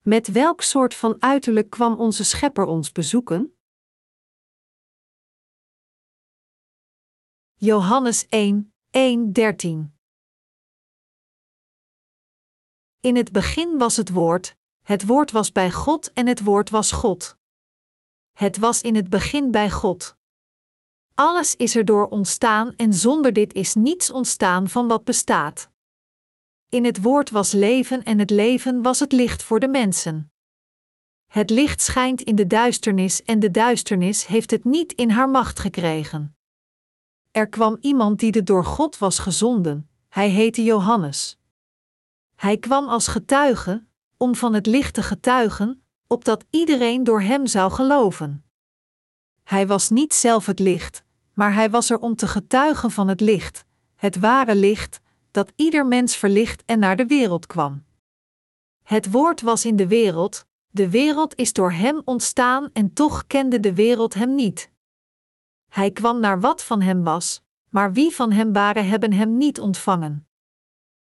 Met 0.00 0.28
welk 0.28 0.62
soort 0.62 0.94
van 0.94 1.22
uiterlijk 1.22 1.70
kwam 1.70 1.98
onze 1.98 2.24
Schepper 2.24 2.64
ons 2.64 2.92
bezoeken? 2.92 3.58
Johannes 7.54 8.28
1, 8.28 8.74
1, 8.90 9.32
13 9.32 9.98
In 13.00 13.16
het 13.16 13.32
begin 13.32 13.78
was 13.78 13.96
het 13.96 14.10
Woord, 14.10 14.56
het 14.82 15.06
Woord 15.06 15.30
was 15.30 15.52
bij 15.52 15.70
God 15.70 16.12
en 16.12 16.26
het 16.26 16.42
Woord 16.44 16.70
was 16.70 16.92
God. 16.92 17.36
Het 18.32 18.58
was 18.58 18.82
in 18.82 18.94
het 18.94 19.10
begin 19.10 19.50
bij 19.50 19.70
God. 19.70 20.16
Alles 21.14 21.56
is 21.56 21.76
erdoor 21.76 22.06
ontstaan 22.08 22.74
en 22.76 22.94
zonder 22.94 23.32
dit 23.32 23.52
is 23.52 23.74
niets 23.74 24.10
ontstaan 24.10 24.68
van 24.68 24.88
wat 24.88 25.04
bestaat. 25.04 25.70
In 26.70 26.84
het 26.84 27.02
woord 27.02 27.30
was 27.30 27.52
leven 27.52 28.02
en 28.02 28.18
het 28.18 28.30
leven 28.30 28.82
was 28.82 29.00
het 29.00 29.12
licht 29.12 29.42
voor 29.42 29.60
de 29.60 29.68
mensen. 29.68 30.32
Het 31.26 31.50
licht 31.50 31.80
schijnt 31.80 32.20
in 32.20 32.34
de 32.34 32.46
duisternis 32.46 33.22
en 33.22 33.38
de 33.38 33.50
duisternis 33.50 34.26
heeft 34.26 34.50
het 34.50 34.64
niet 34.64 34.92
in 34.92 35.10
haar 35.10 35.28
macht 35.28 35.58
gekregen. 35.58 36.36
Er 37.30 37.48
kwam 37.48 37.76
iemand 37.80 38.18
die 38.18 38.32
de 38.32 38.42
door 38.42 38.64
God 38.64 38.98
was 38.98 39.18
gezonden, 39.18 39.90
hij 40.08 40.28
heette 40.28 40.64
Johannes. 40.64 41.38
Hij 42.36 42.58
kwam 42.58 42.88
als 42.88 43.08
getuige, 43.08 43.84
om 44.16 44.34
van 44.34 44.54
het 44.54 44.66
licht 44.66 44.94
te 44.94 45.02
getuigen, 45.02 45.84
opdat 46.06 46.44
iedereen 46.50 47.04
door 47.04 47.20
hem 47.20 47.46
zou 47.46 47.72
geloven. 47.72 48.44
Hij 49.42 49.66
was 49.66 49.88
niet 49.88 50.14
zelf 50.14 50.46
het 50.46 50.58
licht, 50.58 51.04
maar 51.32 51.54
hij 51.54 51.70
was 51.70 51.90
er 51.90 51.98
om 51.98 52.16
te 52.16 52.26
getuigen 52.26 52.90
van 52.90 53.08
het 53.08 53.20
licht, 53.20 53.64
het 53.94 54.18
ware 54.18 54.54
licht, 54.54 55.00
dat 55.30 55.52
ieder 55.56 55.86
mens 55.86 56.16
verlicht 56.16 56.62
en 56.66 56.78
naar 56.78 56.96
de 56.96 57.06
wereld 57.06 57.46
kwam. 57.46 57.84
Het 58.82 59.10
woord 59.10 59.40
was 59.40 59.64
in 59.64 59.76
de 59.76 59.86
wereld, 59.86 60.46
de 60.68 60.90
wereld 60.90 61.34
is 61.34 61.52
door 61.52 61.72
hem 61.72 62.02
ontstaan 62.04 62.70
en 62.72 62.92
toch 62.92 63.26
kende 63.26 63.60
de 63.60 63.74
wereld 63.74 64.14
hem 64.14 64.34
niet. 64.34 64.70
Hij 65.68 65.90
kwam 65.90 66.20
naar 66.20 66.40
wat 66.40 66.64
van 66.64 66.80
hem 66.80 67.04
was, 67.04 67.42
maar 67.68 67.92
wie 67.92 68.14
van 68.14 68.32
hem 68.32 68.52
waren 68.52 68.88
hebben 68.88 69.12
hem 69.12 69.36
niet 69.36 69.60
ontvangen. 69.60 70.28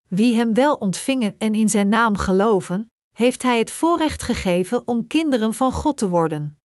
Wie 0.07 0.35
hem 0.35 0.53
wel 0.53 0.75
ontvingen 0.75 1.35
en 1.37 1.55
in 1.55 1.69
zijn 1.69 1.89
naam 1.89 2.17
geloven, 2.17 2.91
heeft 3.11 3.43
hij 3.43 3.57
het 3.57 3.71
voorrecht 3.71 4.23
gegeven 4.23 4.87
om 4.87 5.07
kinderen 5.07 5.53
van 5.53 5.71
God 5.71 5.97
te 5.97 6.09
worden. 6.09 6.59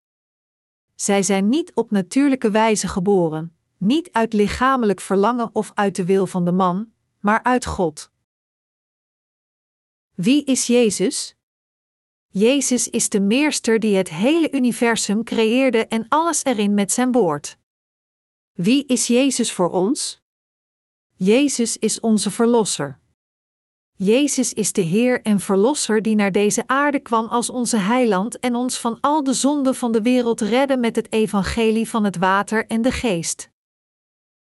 Zij 0.95 1.23
zijn 1.23 1.49
niet 1.49 1.75
op 1.75 1.91
natuurlijke 1.91 2.51
wijze 2.51 2.89
geboren, 2.89 3.57
niet 3.77 4.13
uit 4.13 4.33
lichamelijk 4.33 5.01
verlangen 5.01 5.51
of 5.53 5.71
uit 5.75 5.97
de 5.97 6.05
wil 6.05 6.27
van 6.27 6.45
de 6.45 6.53
man, 6.53 6.93
maar 7.27 7.43
uit 7.43 7.65
God. 7.65 8.11
Wie 10.15 10.45
is 10.45 10.67
Jezus? 10.67 11.35
Jezus 12.27 12.89
is 12.89 13.09
de 13.09 13.21
meester 13.21 13.81
die 13.81 13.97
het 13.97 14.09
hele 14.09 14.53
universum 14.53 15.25
creëerde 15.25 15.87
en 15.87 16.09
alles 16.09 16.45
erin 16.45 16.75
met 16.75 16.93
zijn 16.93 17.13
woord. 17.13 17.59
Wie 18.53 18.87
is 18.87 19.07
Jezus 19.07 19.53
voor 19.53 19.71
ons? 19.71 20.21
Jezus 21.15 21.77
is 21.77 22.01
onze 22.01 22.31
Verlosser. 22.31 22.99
Jezus 23.93 24.53
is 24.53 24.73
de 24.73 24.83
Heer 24.83 25.23
en 25.23 25.41
Verlosser 25.41 26.03
die 26.03 26.15
naar 26.15 26.33
deze 26.33 26.67
aarde 26.67 27.01
kwam 27.01 27.27
als 27.27 27.51
onze 27.51 27.77
heiland 27.77 28.39
en 28.39 28.55
ons 28.55 28.79
van 28.79 29.01
al 29.01 29.25
de 29.25 29.33
zonden 29.33 29.75
van 29.75 29.93
de 29.93 30.03
wereld 30.03 30.41
redde 30.41 30.77
met 30.77 30.97
het 30.97 31.13
evangelie 31.13 31.89
van 31.89 32.05
het 32.05 32.17
water 32.17 32.67
en 32.67 32.83
de 32.83 32.93
geest. 32.93 33.51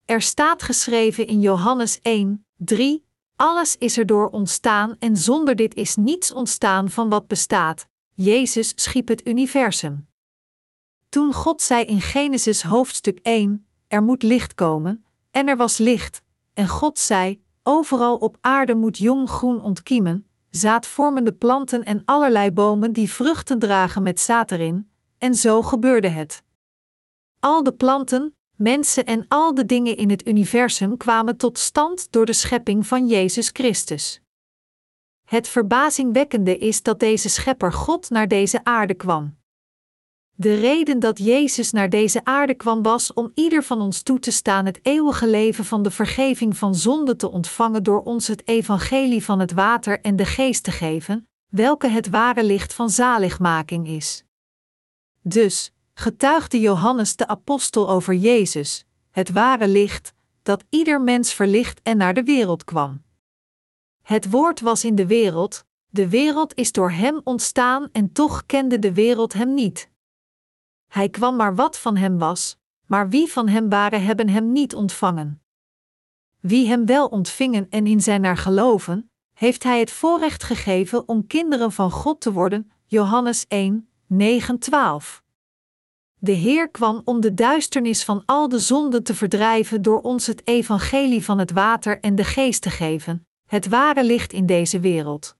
Er 0.05 0.21
staat 0.21 0.63
geschreven 0.63 1.27
in 1.27 1.41
Johannes 1.41 1.99
1, 2.01 2.45
3: 2.65 3.05
Alles 3.35 3.77
is 3.77 3.97
erdoor 3.97 4.27
ontstaan 4.29 4.95
en 4.99 5.17
zonder 5.17 5.55
dit 5.55 5.75
is 5.75 5.95
niets 5.95 6.33
ontstaan 6.33 6.89
van 6.89 7.09
wat 7.09 7.27
bestaat. 7.27 7.87
Jezus 8.13 8.71
schiep 8.75 9.07
het 9.07 9.27
universum. 9.27 10.07
Toen 11.09 11.33
God 11.33 11.61
zei 11.61 11.85
in 11.85 12.01
Genesis 12.01 12.63
hoofdstuk 12.63 13.19
1: 13.21 13.67
Er 13.87 14.03
moet 14.03 14.23
licht 14.23 14.53
komen, 14.53 15.05
en 15.31 15.47
er 15.47 15.57
was 15.57 15.77
licht, 15.77 16.21
en 16.53 16.67
God 16.67 16.99
zei: 16.99 17.43
Overal 17.63 18.17
op 18.17 18.37
aarde 18.41 18.75
moet 18.75 18.97
jong 18.97 19.29
groen 19.29 19.61
ontkiemen, 19.61 20.27
zaadvormende 20.49 21.33
planten 21.33 21.83
en 21.83 22.01
allerlei 22.05 22.51
bomen 22.51 22.93
die 22.93 23.09
vruchten 23.09 23.59
dragen 23.59 24.03
met 24.03 24.19
zaad 24.19 24.51
erin, 24.51 24.89
en 25.17 25.35
zo 25.35 25.61
gebeurde 25.61 26.07
het. 26.07 26.43
Al 27.39 27.63
de 27.63 27.73
planten, 27.73 28.35
mensen 28.55 29.05
en 29.05 29.25
al 29.27 29.53
de 29.53 29.65
dingen 29.65 29.97
in 29.97 30.09
het 30.09 30.27
universum 30.27 30.97
kwamen 30.97 31.37
tot 31.37 31.57
stand 31.57 32.11
door 32.11 32.25
de 32.25 32.33
schepping 32.33 32.87
van 32.87 33.07
Jezus 33.07 33.49
Christus. 33.53 34.21
Het 35.23 35.47
verbazingwekkende 35.47 36.57
is 36.57 36.83
dat 36.83 36.99
deze 36.99 37.29
schepper 37.29 37.73
God 37.73 38.09
naar 38.09 38.27
deze 38.27 38.63
aarde 38.63 38.93
kwam. 38.93 39.37
De 40.35 40.55
reden 40.55 40.99
dat 40.99 41.17
Jezus 41.17 41.71
naar 41.71 41.89
deze 41.89 42.25
aarde 42.25 42.53
kwam 42.53 42.81
was 42.81 43.13
om 43.13 43.31
ieder 43.33 43.63
van 43.63 43.81
ons 43.81 44.01
toe 44.01 44.19
te 44.19 44.31
staan 44.31 44.65
het 44.65 44.79
eeuwige 44.81 45.27
leven 45.27 45.65
van 45.65 45.83
de 45.83 45.91
vergeving 45.91 46.57
van 46.57 46.75
zonde 46.75 47.15
te 47.15 47.31
ontvangen 47.31 47.83
door 47.83 48.03
ons 48.03 48.27
het 48.27 48.47
evangelie 48.47 49.23
van 49.23 49.39
het 49.39 49.51
water 49.51 50.01
en 50.01 50.15
de 50.15 50.25
geest 50.25 50.63
te 50.63 50.71
geven, 50.71 51.27
welke 51.47 51.87
het 51.87 52.09
ware 52.09 52.43
licht 52.43 52.73
van 52.73 52.89
zaligmaking 52.89 53.87
is. 53.87 54.23
Dus, 55.21 55.72
getuigde 55.93 56.59
Johannes 56.59 57.15
de 57.15 57.27
apostel 57.27 57.89
over 57.89 58.13
Jezus, 58.13 58.85
het 59.11 59.31
ware 59.31 59.67
licht, 59.67 60.13
dat 60.43 60.63
ieder 60.69 61.01
mens 61.01 61.33
verlicht 61.33 61.81
en 61.83 61.97
naar 61.97 62.13
de 62.13 62.23
wereld 62.23 62.63
kwam. 62.63 63.03
Het 64.01 64.29
woord 64.29 64.59
was 64.59 64.83
in 64.83 64.95
de 64.95 65.07
wereld, 65.07 65.65
de 65.87 66.09
wereld 66.09 66.53
is 66.55 66.71
door 66.71 66.91
hem 66.91 67.21
ontstaan 67.23 67.89
en 67.91 68.11
toch 68.11 68.45
kende 68.45 68.79
de 68.79 68.93
wereld 68.93 69.33
hem 69.33 69.53
niet. 69.53 69.89
Hij 70.87 71.09
kwam 71.09 71.35
maar 71.35 71.55
wat 71.55 71.77
van 71.77 71.97
hem 71.97 72.17
was, 72.17 72.57
maar 72.85 73.09
wie 73.09 73.31
van 73.31 73.47
hem 73.47 73.69
waren 73.69 74.03
hebben 74.03 74.29
hem 74.29 74.51
niet 74.51 74.75
ontvangen. 74.75 75.41
Wie 76.39 76.67
hem 76.67 76.85
wel 76.85 77.07
ontvingen 77.07 77.69
en 77.69 77.87
in 77.87 78.01
zijn 78.01 78.21
naar 78.21 78.37
geloven, 78.37 79.11
heeft 79.33 79.63
hij 79.63 79.79
het 79.79 79.91
voorrecht 79.91 80.43
gegeven 80.43 81.07
om 81.07 81.27
kinderen 81.27 81.71
van 81.71 81.91
God 81.91 82.21
te 82.21 82.31
worden. 82.31 82.71
Johannes 82.85 83.45
1, 83.47 83.89
9, 84.07 84.59
12. 84.59 85.22
De 86.23 86.31
Heer 86.31 86.69
kwam 86.69 87.01
om 87.05 87.21
de 87.21 87.33
duisternis 87.33 88.03
van 88.03 88.23
al 88.25 88.49
de 88.49 88.59
zonden 88.59 89.03
te 89.03 89.15
verdrijven 89.15 89.81
door 89.81 90.01
ons 90.01 90.27
het 90.27 90.47
evangelie 90.47 91.23
van 91.23 91.39
het 91.39 91.51
water 91.51 91.99
en 91.99 92.15
de 92.15 92.23
geest 92.23 92.61
te 92.61 92.69
geven, 92.69 93.27
het 93.45 93.67
ware 93.67 94.03
licht 94.03 94.33
in 94.33 94.45
deze 94.45 94.79
wereld. 94.79 95.37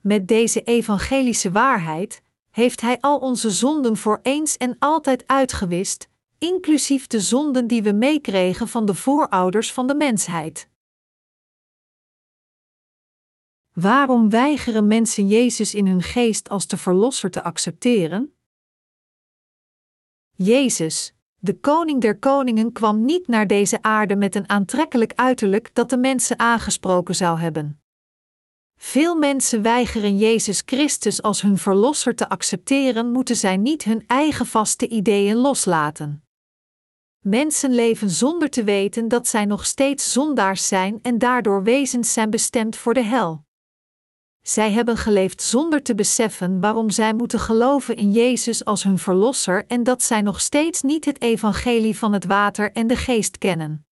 Met 0.00 0.28
deze 0.28 0.62
evangelische 0.62 1.50
waarheid 1.50 2.22
heeft 2.50 2.80
Hij 2.80 3.00
al 3.00 3.18
onze 3.18 3.50
zonden 3.50 3.96
voor 3.96 4.20
eens 4.22 4.56
en 4.56 4.76
altijd 4.78 5.26
uitgewist, 5.26 6.08
inclusief 6.38 7.06
de 7.06 7.20
zonden 7.20 7.66
die 7.66 7.82
we 7.82 7.92
meekregen 7.92 8.68
van 8.68 8.86
de 8.86 8.94
voorouders 8.94 9.72
van 9.72 9.86
de 9.86 9.94
mensheid. 9.94 10.68
Waarom 13.72 14.30
weigeren 14.30 14.86
mensen 14.86 15.28
Jezus 15.28 15.74
in 15.74 15.86
hun 15.86 16.02
geest 16.02 16.48
als 16.48 16.66
de 16.66 16.76
Verlosser 16.76 17.30
te 17.30 17.42
accepteren? 17.42 18.33
Jezus, 20.36 21.14
de 21.38 21.60
Koning 21.60 22.00
der 22.00 22.18
Koningen, 22.18 22.72
kwam 22.72 23.04
niet 23.04 23.28
naar 23.28 23.46
deze 23.46 23.82
aarde 23.82 24.16
met 24.16 24.34
een 24.34 24.48
aantrekkelijk 24.48 25.12
uiterlijk 25.14 25.74
dat 25.74 25.90
de 25.90 25.96
mensen 25.96 26.38
aangesproken 26.38 27.14
zou 27.14 27.38
hebben. 27.38 27.80
Veel 28.76 29.16
mensen 29.16 29.62
weigeren 29.62 30.18
Jezus 30.18 30.62
Christus 30.66 31.22
als 31.22 31.42
hun 31.42 31.58
verlosser 31.58 32.14
te 32.14 32.28
accepteren, 32.28 33.12
moeten 33.12 33.36
zij 33.36 33.56
niet 33.56 33.84
hun 33.84 34.04
eigen 34.06 34.46
vaste 34.46 34.88
ideeën 34.88 35.36
loslaten. 35.36 36.24
Mensen 37.20 37.74
leven 37.74 38.10
zonder 38.10 38.50
te 38.50 38.64
weten 38.64 39.08
dat 39.08 39.28
zij 39.28 39.44
nog 39.44 39.66
steeds 39.66 40.12
zondaars 40.12 40.68
zijn 40.68 40.98
en 41.02 41.18
daardoor 41.18 41.62
wezens 41.62 42.12
zijn 42.12 42.30
bestemd 42.30 42.76
voor 42.76 42.94
de 42.94 43.04
hel. 43.04 43.43
Zij 44.46 44.72
hebben 44.72 44.96
geleefd 44.96 45.42
zonder 45.42 45.82
te 45.82 45.94
beseffen 45.94 46.60
waarom 46.60 46.90
zij 46.90 47.14
moeten 47.14 47.40
geloven 47.40 47.96
in 47.96 48.12
Jezus 48.12 48.64
als 48.64 48.82
hun 48.82 48.98
verlosser 48.98 49.64
en 49.66 49.82
dat 49.82 50.02
zij 50.02 50.22
nog 50.22 50.40
steeds 50.40 50.82
niet 50.82 51.04
het 51.04 51.22
evangelie 51.22 51.98
van 51.98 52.12
het 52.12 52.24
water 52.24 52.72
en 52.72 52.86
de 52.86 52.96
geest 52.96 53.38
kennen. 53.38 53.86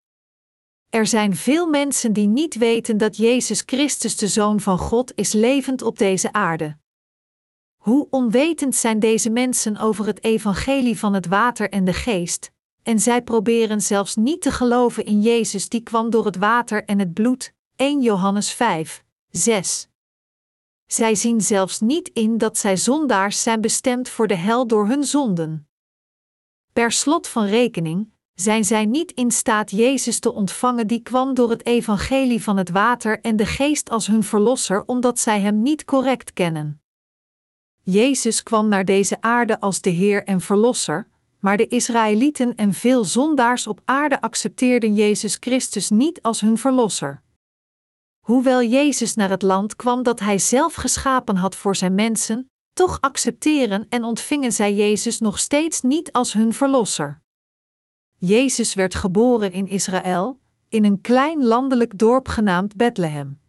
Er 0.89 1.07
zijn 1.07 1.37
veel 1.37 1.67
mensen 1.67 2.13
die 2.13 2.27
niet 2.27 2.55
weten 2.55 2.97
dat 2.99 3.17
Jezus 3.17 3.63
Christus 3.67 4.17
de 4.17 4.29
Zoon 4.29 4.61
van 4.61 4.79
God 4.79 5.13
is 5.15 5.33
levend 5.33 5.83
op 5.83 5.99
deze 5.99 6.33
aarde. 6.33 6.77
Hoe 7.77 8.07
onwetend 8.11 8.75
zijn 8.75 8.99
deze 8.99 9.31
mensen 9.31 9.77
over 9.77 10.07
het 10.07 10.25
evangelie 10.25 10.99
van 10.99 11.15
het 11.15 11.27
water 11.27 11.71
en 11.71 11.85
de 11.85 11.93
geest, 11.93 12.51
en 12.83 13.01
zij 13.01 13.23
proberen 13.23 13.81
zelfs 13.81 14.17
niet 14.17 14.43
te 14.43 14.51
geloven 14.51 15.05
in 15.05 15.21
Jezus 15.21 15.69
die 15.69 15.83
kwam 15.83 16.11
door 16.11 16.25
het 16.25 16.37
water 16.37 16.85
en 16.85 16.99
het 16.99 17.13
bloed. 17.13 17.53
1 17.77 18.03
Johannes 18.03 18.53
5, 18.53 19.05
6. 19.31 19.91
Zij 20.93 21.15
zien 21.15 21.41
zelfs 21.41 21.81
niet 21.81 22.11
in 22.13 22.39
dat 22.39 22.59
zij 22.59 22.77
zondaars 22.77 23.43
zijn 23.43 23.61
bestemd 23.61 24.09
voor 24.09 24.27
de 24.27 24.35
hel 24.35 24.67
door 24.67 24.87
hun 24.87 25.05
zonden. 25.05 25.69
Per 26.73 26.93
slot 26.93 27.29
van 27.29 27.45
rekening, 27.45 28.11
zijn 28.35 28.65
zij 28.65 28.87
niet 28.87 29.13
in 29.13 29.31
staat 29.31 29.71
Jezus 29.71 30.19
te 30.19 30.33
ontvangen 30.33 30.87
die 30.87 31.03
kwam 31.03 31.35
door 31.35 31.51
het 31.51 31.67
evangelie 31.67 32.43
van 32.43 32.57
het 32.57 32.71
water 32.71 33.21
en 33.21 33.37
de 33.37 33.47
geest 33.47 33.91
als 33.91 34.07
hun 34.07 34.23
verlosser 34.23 34.85
omdat 34.87 35.19
zij 35.19 35.41
hem 35.41 35.63
niet 35.63 35.85
correct 35.85 36.33
kennen. 36.33 36.83
Jezus 37.83 38.43
kwam 38.43 38.69
naar 38.69 38.85
deze 38.85 39.21
aarde 39.21 39.61
als 39.61 39.81
de 39.81 39.91
Heer 39.91 40.25
en 40.25 40.41
Verlosser, 40.41 41.09
maar 41.39 41.57
de 41.57 41.67
Israëlieten 41.69 42.55
en 42.55 42.73
veel 42.73 43.05
zondaars 43.05 43.67
op 43.67 43.81
aarde 43.85 44.21
accepteerden 44.21 44.95
Jezus 44.95 45.37
Christus 45.41 45.91
niet 45.91 46.23
als 46.23 46.41
hun 46.41 46.59
Verlosser. 46.59 47.23
Hoewel 48.23 48.63
Jezus 48.63 49.15
naar 49.15 49.31
het 49.31 49.43
land 49.43 49.77
kwam 49.77 50.03
dat 50.03 50.21
Hij 50.21 50.39
zelf 50.39 50.75
geschapen 50.75 51.37
had 51.37 51.57
voor 51.57 51.77
Zijn 51.77 51.95
mensen, 51.95 52.51
toch 52.73 53.01
accepteren 53.01 53.87
en 53.89 54.05
ontvingen 54.05 54.53
zij 54.53 54.75
Jezus 54.75 55.19
nog 55.19 55.39
steeds 55.39 55.81
niet 55.81 56.13
als 56.13 56.33
hun 56.33 56.53
Verlosser. 56.53 57.23
Jezus 58.17 58.75
werd 58.75 58.95
geboren 58.95 59.53
in 59.53 59.67
Israël, 59.67 60.41
in 60.69 60.85
een 60.85 61.01
klein 61.01 61.45
landelijk 61.45 61.99
dorp 61.99 62.29
genaamd 62.29 62.77
Bethlehem. 62.77 63.41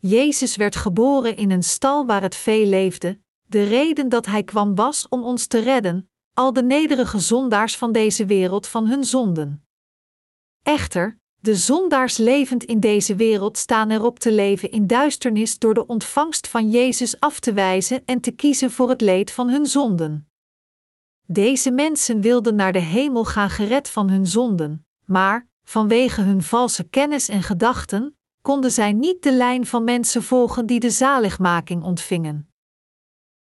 Jezus 0.00 0.56
werd 0.56 0.76
geboren 0.76 1.36
in 1.36 1.50
een 1.50 1.62
stal 1.62 2.06
waar 2.06 2.22
het 2.22 2.34
vee 2.34 2.66
leefde. 2.66 3.20
De 3.42 3.64
reden 3.64 4.08
dat 4.08 4.26
hij 4.26 4.42
kwam 4.44 4.74
was 4.74 5.08
om 5.08 5.22
ons 5.22 5.46
te 5.46 5.58
redden, 5.58 6.10
al 6.34 6.52
de 6.52 6.62
nederige 6.62 7.18
zondaars 7.18 7.76
van 7.76 7.92
deze 7.92 8.26
wereld 8.26 8.66
van 8.66 8.86
hun 8.86 9.04
zonden. 9.04 9.66
Echter, 10.62 11.18
de 11.44 11.54
zondaars 11.54 12.16
levend 12.16 12.64
in 12.64 12.80
deze 12.80 13.14
wereld 13.14 13.58
staan 13.58 13.90
erop 13.90 14.18
te 14.18 14.32
leven 14.32 14.70
in 14.70 14.86
duisternis 14.86 15.58
door 15.58 15.74
de 15.74 15.86
ontvangst 15.86 16.48
van 16.48 16.70
Jezus 16.70 17.20
af 17.20 17.40
te 17.40 17.52
wijzen 17.52 18.02
en 18.04 18.20
te 18.20 18.30
kiezen 18.30 18.70
voor 18.70 18.88
het 18.88 19.00
leed 19.00 19.30
van 19.30 19.48
hun 19.48 19.66
zonden. 19.66 20.28
Deze 21.26 21.70
mensen 21.70 22.20
wilden 22.20 22.54
naar 22.54 22.72
de 22.72 22.78
hemel 22.78 23.24
gaan 23.24 23.50
gered 23.50 23.88
van 23.88 24.10
hun 24.10 24.26
zonden, 24.26 24.86
maar, 25.04 25.48
vanwege 25.64 26.20
hun 26.20 26.42
valse 26.42 26.84
kennis 26.84 27.28
en 27.28 27.42
gedachten, 27.42 28.16
konden 28.42 28.70
zij 28.70 28.92
niet 28.92 29.22
de 29.22 29.32
lijn 29.32 29.66
van 29.66 29.84
mensen 29.84 30.22
volgen 30.22 30.66
die 30.66 30.80
de 30.80 30.90
zaligmaking 30.90 31.82
ontvingen. 31.82 32.48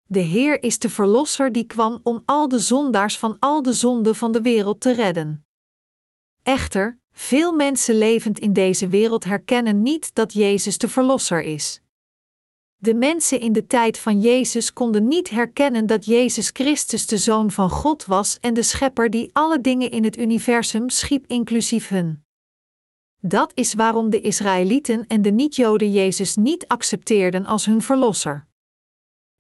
De 0.07 0.21
Heer 0.21 0.63
is 0.63 0.79
de 0.79 0.91
Verlosser 0.91 1.53
die 1.53 1.65
kwam 1.65 2.01
om 2.03 2.23
al 2.25 2.49
de 2.49 2.59
zondaars 2.59 3.19
van 3.19 3.37
al 3.39 3.63
de 3.63 3.73
zonden 3.73 4.15
van 4.15 4.33
de 4.33 4.41
wereld 4.41 4.81
te 4.81 4.93
redden. 4.93 5.45
Echter, 6.43 7.00
veel 7.21 7.53
mensen 7.53 7.99
levend 7.99 8.39
in 8.39 8.53
deze 8.53 8.89
wereld 8.89 9.25
herkennen 9.25 9.83
niet 9.83 10.15
dat 10.15 10.33
Jezus 10.33 10.79
de 10.79 10.89
Verlosser 10.89 11.43
is. 11.43 11.81
De 12.77 12.95
mensen 12.95 13.41
in 13.41 13.53
de 13.53 13.67
tijd 13.67 13.99
van 13.99 14.21
Jezus 14.21 14.73
konden 14.73 15.09
niet 15.09 15.31
herkennen 15.31 15.87
dat 15.87 16.05
Jezus 16.05 16.51
Christus 16.53 17.07
de 17.07 17.19
Zoon 17.19 17.51
van 17.51 17.71
God 17.71 18.05
was 18.05 18.39
en 18.41 18.55
de 18.55 18.63
Schepper 18.63 19.11
die 19.11 19.31
alle 19.33 19.61
dingen 19.61 19.91
in 19.91 20.05
het 20.05 20.19
universum 20.19 20.89
schiep, 20.89 21.25
inclusief 21.27 21.89
hun. 21.89 22.25
Dat 23.21 23.53
is 23.55 23.75
waarom 23.75 24.11
de 24.11 24.21
Israëlieten 24.21 25.07
en 25.07 25.23
de 25.23 25.31
niet-Joden 25.31 25.93
Jezus 25.93 26.37
niet 26.37 26.69
accepteerden 26.69 27.47
als 27.47 27.65
hun 27.65 27.83
verlosser. 27.83 28.47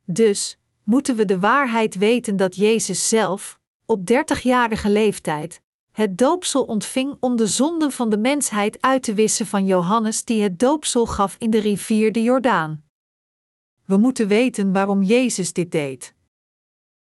Dus 0.04 0.58
moeten 0.84 1.16
we 1.16 1.24
de 1.24 1.38
waarheid 1.38 1.94
weten 1.94 2.36
dat 2.36 2.56
Jezus 2.56 3.08
zelf, 3.08 3.60
op 3.86 4.06
dertigjarige 4.06 4.90
leeftijd, 4.90 5.62
het 6.00 6.18
doopsel 6.18 6.64
ontving 6.64 7.16
om 7.20 7.36
de 7.36 7.46
zonden 7.46 7.92
van 7.92 8.10
de 8.10 8.18
mensheid 8.18 8.82
uit 8.82 9.02
te 9.02 9.14
wissen 9.14 9.46
van 9.46 9.66
Johannes 9.66 10.24
die 10.24 10.42
het 10.42 10.58
doopsel 10.58 11.06
gaf 11.06 11.36
in 11.38 11.50
de 11.50 11.58
rivier 11.58 12.12
de 12.12 12.22
Jordaan. 12.22 12.84
We 13.84 13.96
moeten 13.96 14.28
weten 14.28 14.72
waarom 14.72 15.02
Jezus 15.02 15.52
dit 15.52 15.70
deed. 15.70 16.14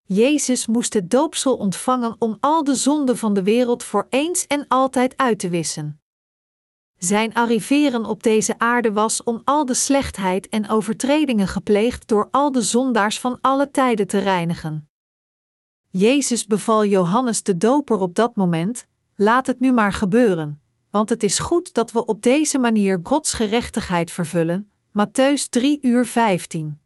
Jezus 0.03 0.67
moest 0.67 0.93
het 0.93 1.09
doopsel 1.09 1.57
ontvangen 1.57 2.15
om 2.19 2.37
al 2.39 2.63
de 2.63 2.75
zonden 2.75 3.17
van 3.17 3.33
de 3.33 3.43
wereld 3.43 3.83
voor 3.83 4.07
eens 4.09 4.47
en 4.47 4.65
altijd 4.67 5.17
uit 5.17 5.39
te 5.39 5.49
wissen. 5.49 6.01
Zijn 6.97 7.33
arriveren 7.33 8.05
op 8.05 8.23
deze 8.23 8.59
aarde 8.59 8.91
was 8.91 9.23
om 9.23 9.41
al 9.43 9.65
de 9.65 9.73
slechtheid 9.73 10.49
en 10.49 10.69
overtredingen 10.69 11.47
gepleegd 11.47 12.07
door 12.07 12.27
al 12.31 12.51
de 12.51 12.61
zondaars 12.61 13.19
van 13.19 13.37
alle 13.41 13.71
tijden 13.71 14.07
te 14.07 14.19
reinigen. 14.19 14.89
Jezus 15.97 16.45
beval 16.45 16.85
Johannes 16.85 17.43
de 17.43 17.57
Doper 17.57 17.97
op 17.97 18.15
dat 18.15 18.35
moment: 18.35 18.87
laat 19.15 19.47
het 19.47 19.59
nu 19.59 19.71
maar 19.71 19.93
gebeuren, 19.93 20.61
want 20.89 21.09
het 21.09 21.23
is 21.23 21.39
goed 21.39 21.73
dat 21.73 21.91
we 21.91 22.05
op 22.05 22.21
deze 22.21 22.57
manier 22.57 22.99
Gods 23.03 23.33
gerechtigheid 23.33 24.11
vervullen. 24.11 24.71
Matthäus 24.89 25.49
3 25.49 25.79
uur 25.81 26.05
15. 26.05 26.79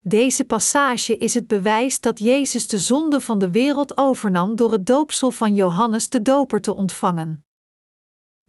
Deze 0.00 0.44
passage 0.44 1.16
is 1.16 1.34
het 1.34 1.46
bewijs 1.46 2.00
dat 2.00 2.18
Jezus 2.18 2.68
de 2.68 2.78
zonde 2.78 3.20
van 3.20 3.38
de 3.38 3.50
wereld 3.50 3.96
overnam 3.96 4.56
door 4.56 4.72
het 4.72 4.86
doopsel 4.86 5.30
van 5.30 5.54
Johannes 5.54 6.08
de 6.08 6.22
Doper 6.22 6.60
te 6.60 6.74
ontvangen. 6.74 7.44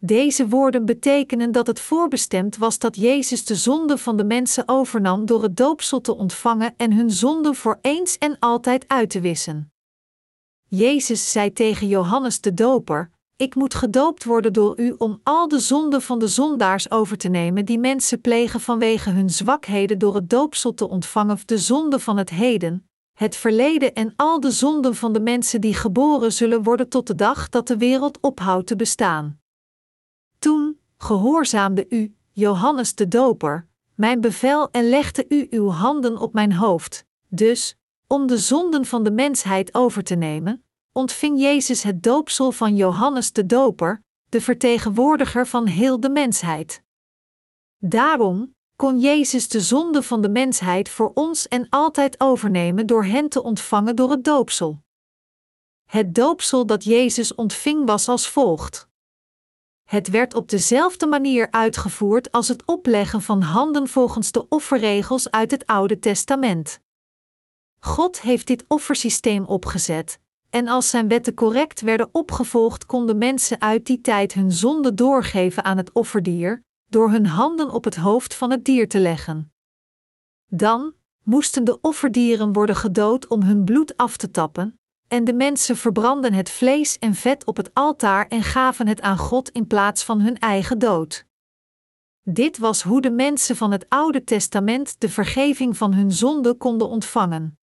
Deze 0.02 0.48
woorden 0.48 0.84
betekenen 0.84 1.52
dat 1.52 1.66
het 1.66 1.80
voorbestemd 1.80 2.56
was 2.56 2.78
dat 2.78 2.96
Jezus 2.96 3.44
de 3.44 3.54
zonde 3.54 3.98
van 3.98 4.16
de 4.16 4.24
mensen 4.24 4.68
overnam 4.68 5.26
door 5.26 5.42
het 5.42 5.56
doopsel 5.56 6.00
te 6.00 6.16
ontvangen 6.16 6.74
en 6.76 6.92
hun 6.92 7.10
zonde 7.10 7.54
voor 7.54 7.78
eens 7.80 8.18
en 8.18 8.36
altijd 8.38 8.84
uit 8.88 9.10
te 9.10 9.20
wissen. 9.20 9.72
Jezus 10.68 11.32
zei 11.32 11.52
tegen 11.52 11.88
Johannes 11.88 12.40
de 12.40 12.54
Doper: 12.54 13.10
Ik 13.36 13.54
moet 13.54 13.74
gedoopt 13.74 14.24
worden 14.24 14.52
door 14.52 14.80
u 14.80 14.94
om 14.98 15.20
al 15.22 15.48
de 15.48 15.58
zonden 15.58 16.02
van 16.02 16.18
de 16.18 16.28
zondaars 16.28 16.90
over 16.90 17.16
te 17.16 17.28
nemen 17.28 17.64
die 17.64 17.78
mensen 17.78 18.20
plegen 18.20 18.60
vanwege 18.60 19.10
hun 19.10 19.30
zwakheden 19.30 19.98
door 19.98 20.14
het 20.14 20.30
doopsel 20.30 20.74
te 20.74 20.88
ontvangen, 20.88 21.38
de 21.44 21.58
zonde 21.58 21.98
van 21.98 22.16
het 22.16 22.30
heden, 22.30 22.88
het 23.18 23.36
verleden 23.36 23.94
en 23.94 24.12
al 24.16 24.40
de 24.40 24.50
zonden 24.50 24.94
van 24.94 25.12
de 25.12 25.20
mensen 25.20 25.60
die 25.60 25.74
geboren 25.74 26.32
zullen 26.32 26.62
worden 26.62 26.88
tot 26.88 27.06
de 27.06 27.14
dag 27.14 27.48
dat 27.48 27.66
de 27.66 27.76
wereld 27.76 28.18
ophoudt 28.20 28.66
te 28.66 28.76
bestaan. 28.76 29.39
Gehoorzaamde 31.02 31.86
u, 31.88 32.14
Johannes 32.32 32.94
de 32.94 33.08
Doper, 33.08 33.68
mijn 33.94 34.20
bevel 34.20 34.70
en 34.70 34.88
legde 34.88 35.24
u 35.28 35.46
uw 35.50 35.68
handen 35.68 36.18
op 36.18 36.32
mijn 36.32 36.52
hoofd. 36.52 37.04
Dus, 37.28 37.76
om 38.06 38.26
de 38.26 38.38
zonden 38.38 38.84
van 38.84 39.04
de 39.04 39.10
mensheid 39.10 39.74
over 39.74 40.02
te 40.02 40.14
nemen, 40.14 40.64
ontving 40.92 41.40
Jezus 41.40 41.82
het 41.82 42.02
doopsel 42.02 42.52
van 42.52 42.76
Johannes 42.76 43.32
de 43.32 43.46
Doper, 43.46 44.02
de 44.28 44.40
vertegenwoordiger 44.40 45.46
van 45.46 45.66
heel 45.66 46.00
de 46.00 46.10
mensheid. 46.10 46.82
Daarom 47.78 48.54
kon 48.76 48.98
Jezus 48.98 49.48
de 49.48 49.60
zonde 49.60 50.02
van 50.02 50.20
de 50.20 50.28
mensheid 50.28 50.88
voor 50.88 51.10
ons 51.14 51.48
en 51.48 51.66
altijd 51.68 52.20
overnemen 52.20 52.86
door 52.86 53.04
hen 53.04 53.28
te 53.28 53.42
ontvangen 53.42 53.96
door 53.96 54.10
het 54.10 54.24
doopsel. 54.24 54.82
Het 55.84 56.14
doopsel 56.14 56.66
dat 56.66 56.84
Jezus 56.84 57.34
ontving 57.34 57.86
was 57.86 58.08
als 58.08 58.28
volgt. 58.28 58.89
Het 59.90 60.10
werd 60.10 60.34
op 60.34 60.48
dezelfde 60.48 61.06
manier 61.06 61.50
uitgevoerd 61.50 62.32
als 62.32 62.48
het 62.48 62.64
opleggen 62.64 63.22
van 63.22 63.42
handen 63.42 63.88
volgens 63.88 64.32
de 64.32 64.48
offerregels 64.48 65.30
uit 65.30 65.50
het 65.50 65.66
Oude 65.66 65.98
Testament. 65.98 66.80
God 67.78 68.20
heeft 68.20 68.46
dit 68.46 68.64
offersysteem 68.68 69.44
opgezet, 69.44 70.18
en 70.50 70.68
als 70.68 70.90
zijn 70.90 71.08
wetten 71.08 71.34
correct 71.34 71.80
werden 71.80 72.08
opgevolgd, 72.12 72.86
konden 72.86 73.18
mensen 73.18 73.60
uit 73.60 73.86
die 73.86 74.00
tijd 74.00 74.32
hun 74.32 74.52
zonde 74.52 74.94
doorgeven 74.94 75.64
aan 75.64 75.76
het 75.76 75.92
offerdier, 75.92 76.64
door 76.86 77.10
hun 77.10 77.26
handen 77.26 77.70
op 77.70 77.84
het 77.84 77.96
hoofd 77.96 78.34
van 78.34 78.50
het 78.50 78.64
dier 78.64 78.88
te 78.88 78.98
leggen. 78.98 79.52
Dan 80.46 80.94
moesten 81.22 81.64
de 81.64 81.80
offerdieren 81.80 82.52
worden 82.52 82.76
gedood 82.76 83.26
om 83.26 83.42
hun 83.42 83.64
bloed 83.64 83.96
af 83.96 84.16
te 84.16 84.30
tappen, 84.30 84.79
en 85.10 85.24
de 85.24 85.32
mensen 85.32 85.76
verbrandden 85.76 86.32
het 86.32 86.50
vlees 86.50 86.98
en 86.98 87.14
vet 87.14 87.44
op 87.44 87.56
het 87.56 87.70
altaar 87.74 88.28
en 88.28 88.42
gaven 88.42 88.86
het 88.86 89.00
aan 89.00 89.18
God 89.18 89.48
in 89.48 89.66
plaats 89.66 90.04
van 90.04 90.20
hun 90.20 90.38
eigen 90.38 90.78
dood. 90.78 91.26
Dit 92.22 92.58
was 92.58 92.82
hoe 92.82 93.00
de 93.00 93.10
mensen 93.10 93.56
van 93.56 93.70
het 93.70 93.88
Oude 93.88 94.24
Testament 94.24 95.00
de 95.00 95.08
vergeving 95.08 95.76
van 95.76 95.94
hun 95.94 96.12
zonde 96.12 96.54
konden 96.54 96.88
ontvangen. 96.88 97.58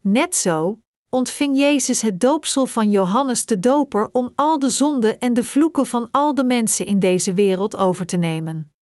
Net 0.00 0.36
zo 0.36 0.80
ontving 1.08 1.58
Jezus 1.58 2.02
het 2.02 2.20
doopsel 2.20 2.66
van 2.66 2.90
Johannes 2.90 3.46
de 3.46 3.58
Doper 3.58 4.08
om 4.12 4.32
al 4.34 4.58
de 4.58 4.70
zonden 4.70 5.18
en 5.18 5.34
de 5.34 5.44
vloeken 5.44 5.86
van 5.86 6.08
al 6.10 6.34
de 6.34 6.44
mensen 6.44 6.86
in 6.86 6.98
deze 6.98 7.34
wereld 7.34 7.76
over 7.76 8.06
te 8.06 8.16
nemen. 8.16 8.72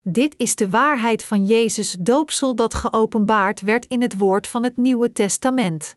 Dit 0.00 0.34
is 0.36 0.54
de 0.54 0.70
waarheid 0.70 1.24
van 1.24 1.46
Jezus' 1.46 1.96
doopsel 2.00 2.54
dat 2.54 2.74
geopenbaard 2.74 3.60
werd 3.60 3.86
in 3.86 4.02
het 4.02 4.18
woord 4.18 4.46
van 4.46 4.62
het 4.62 4.76
Nieuwe 4.76 5.12
Testament. 5.12 5.96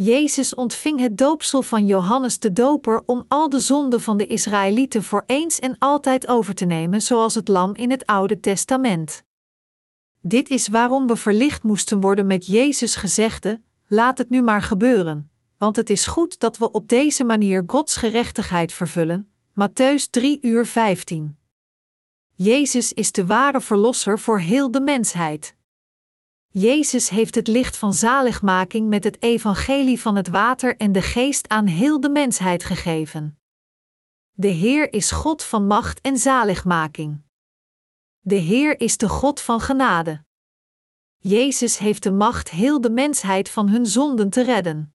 Jezus 0.00 0.54
ontving 0.54 1.00
het 1.00 1.18
doopsel 1.18 1.62
van 1.62 1.86
Johannes 1.86 2.38
de 2.38 2.52
Doper 2.52 3.02
om 3.06 3.24
al 3.28 3.48
de 3.48 3.60
zonden 3.60 4.00
van 4.00 4.16
de 4.16 4.26
Israëlieten 4.26 5.02
voor 5.02 5.22
eens 5.26 5.58
en 5.58 5.76
altijd 5.78 6.28
over 6.28 6.54
te 6.54 6.64
nemen, 6.64 7.02
zoals 7.02 7.34
het 7.34 7.48
lam 7.48 7.74
in 7.74 7.90
het 7.90 8.06
Oude 8.06 8.40
Testament. 8.40 9.22
Dit 10.20 10.48
is 10.48 10.68
waarom 10.68 11.06
we 11.06 11.16
verlicht 11.16 11.62
moesten 11.62 12.00
worden 12.00 12.26
met 12.26 12.46
Jezus' 12.46 12.96
gezegde: 12.96 13.62
Laat 13.86 14.18
het 14.18 14.30
nu 14.30 14.42
maar 14.42 14.62
gebeuren, 14.62 15.30
want 15.56 15.76
het 15.76 15.90
is 15.90 16.06
goed 16.06 16.38
dat 16.38 16.58
we 16.58 16.70
op 16.70 16.88
deze 16.88 17.24
manier 17.24 17.62
Gods 17.66 17.96
gerechtigheid 17.96 18.72
vervullen. 18.72 19.32
Matthäus 19.50 20.10
3 20.10 20.38
uur 20.40 20.66
15. 20.66 21.38
Jezus 22.34 22.92
is 22.92 23.12
de 23.12 23.26
ware 23.26 23.60
verlosser 23.60 24.18
voor 24.18 24.40
heel 24.40 24.70
de 24.70 24.80
mensheid. 24.80 25.56
Jezus 26.50 27.08
heeft 27.08 27.34
het 27.34 27.46
licht 27.46 27.76
van 27.76 27.94
zaligmaking 27.94 28.88
met 28.88 29.04
het 29.04 29.22
evangelie 29.22 30.00
van 30.00 30.16
het 30.16 30.28
water 30.28 30.76
en 30.76 30.92
de 30.92 31.02
geest 31.02 31.48
aan 31.48 31.66
heel 31.66 32.00
de 32.00 32.08
mensheid 32.08 32.64
gegeven. 32.64 33.38
De 34.32 34.48
Heer 34.48 34.92
is 34.92 35.10
God 35.10 35.42
van 35.42 35.66
macht 35.66 36.00
en 36.00 36.16
zaligmaking. 36.16 37.20
De 38.20 38.34
Heer 38.34 38.80
is 38.80 38.96
de 38.96 39.08
God 39.08 39.40
van 39.40 39.60
genade. 39.60 40.24
Jezus 41.18 41.78
heeft 41.78 42.02
de 42.02 42.12
macht 42.12 42.50
heel 42.50 42.80
de 42.80 42.90
mensheid 42.90 43.48
van 43.48 43.68
hun 43.68 43.86
zonden 43.86 44.30
te 44.30 44.42
redden. 44.42 44.94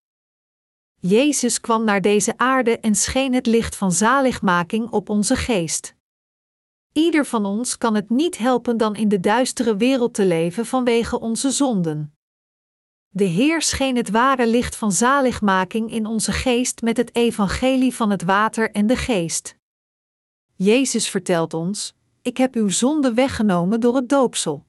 Jezus 0.99 1.59
kwam 1.59 1.83
naar 1.83 2.01
deze 2.01 2.37
aarde 2.37 2.79
en 2.79 2.95
scheen 2.95 3.33
het 3.33 3.45
licht 3.45 3.75
van 3.75 3.91
zaligmaking 3.91 4.89
op 4.89 5.09
onze 5.09 5.35
geest. 5.35 5.95
Ieder 6.93 7.25
van 7.25 7.45
ons 7.45 7.77
kan 7.77 7.95
het 7.95 8.09
niet 8.09 8.37
helpen 8.37 8.77
dan 8.77 8.95
in 8.95 9.07
de 9.07 9.19
duistere 9.19 9.75
wereld 9.75 10.13
te 10.13 10.25
leven 10.25 10.65
vanwege 10.65 11.19
onze 11.19 11.51
zonden. 11.51 12.15
De 13.09 13.23
Heer 13.23 13.61
scheen 13.61 13.95
het 13.95 14.09
ware 14.09 14.47
licht 14.47 14.75
van 14.75 14.91
zaligmaking 14.91 15.91
in 15.91 16.05
onze 16.05 16.31
geest 16.31 16.81
met 16.81 16.97
het 16.97 17.15
evangelie 17.15 17.95
van 17.95 18.09
het 18.09 18.23
water 18.23 18.71
en 18.71 18.87
de 18.87 18.95
geest. 18.95 19.57
Jezus 20.55 21.09
vertelt 21.09 21.53
ons: 21.53 21.95
Ik 22.21 22.37
heb 22.37 22.55
uw 22.55 22.69
zonde 22.69 23.13
weggenomen 23.13 23.79
door 23.79 23.95
het 23.95 24.09
doopsel. 24.09 24.65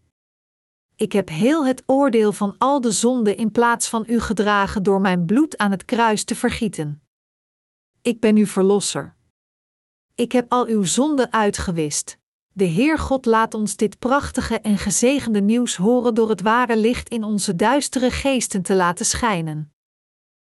Ik 0.96 1.12
heb 1.12 1.28
heel 1.28 1.66
het 1.66 1.82
oordeel 1.86 2.32
van 2.32 2.54
al 2.58 2.80
de 2.80 2.92
zonden 2.92 3.36
in 3.36 3.50
plaats 3.50 3.88
van 3.88 4.04
u 4.06 4.20
gedragen 4.20 4.82
door 4.82 5.00
mijn 5.00 5.24
bloed 5.26 5.58
aan 5.58 5.70
het 5.70 5.84
kruis 5.84 6.24
te 6.24 6.34
vergieten. 6.34 7.02
Ik 8.02 8.20
ben 8.20 8.36
uw 8.36 8.46
verlosser. 8.46 9.16
Ik 10.16 10.32
heb 10.32 10.52
al 10.52 10.66
uw 10.66 10.82
zonden 10.82 11.32
uitgewist. 11.32 12.18
De 12.52 12.64
Heer 12.64 12.98
God 12.98 13.26
laat 13.26 13.54
ons 13.54 13.76
dit 13.76 13.98
prachtige 13.98 14.60
en 14.60 14.78
gezegende 14.78 15.40
nieuws 15.40 15.76
horen 15.76 16.14
door 16.14 16.28
het 16.28 16.40
ware 16.40 16.76
licht 16.76 17.08
in 17.08 17.24
onze 17.24 17.56
duistere 17.56 18.10
geesten 18.10 18.62
te 18.62 18.74
laten 18.74 19.06
schijnen. 19.06 19.74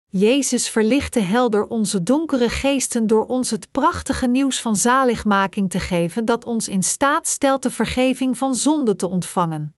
Jezus 0.09 0.69
verlichtte 0.69 1.19
helder 1.19 1.67
onze 1.67 2.03
donkere 2.03 2.49
geesten 2.49 3.07
door 3.07 3.25
ons 3.25 3.49
het 3.49 3.71
prachtige 3.71 4.27
nieuws 4.27 4.61
van 4.61 4.75
zaligmaking 4.75 5.69
te 5.69 5.79
geven 5.79 6.25
dat 6.25 6.45
ons 6.45 6.67
in 6.67 6.83
staat 6.83 7.27
stelt 7.27 7.63
de 7.63 7.71
vergeving 7.71 8.37
van 8.37 8.55
zonde 8.55 8.95
te 8.95 9.07
ontvangen. 9.07 9.75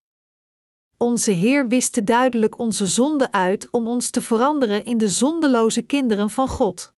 Onze 0.97 1.31
Heer 1.31 1.67
wist 1.67 2.05
duidelijk 2.05 2.59
onze 2.59 2.85
zonde 2.85 3.31
uit 3.31 3.67
om 3.71 3.87
ons 3.87 4.09
te 4.09 4.21
veranderen 4.21 4.85
in 4.85 4.97
de 4.97 5.09
zondeloze 5.09 5.81
kinderen 5.81 6.29
van 6.29 6.47
God. 6.47 6.93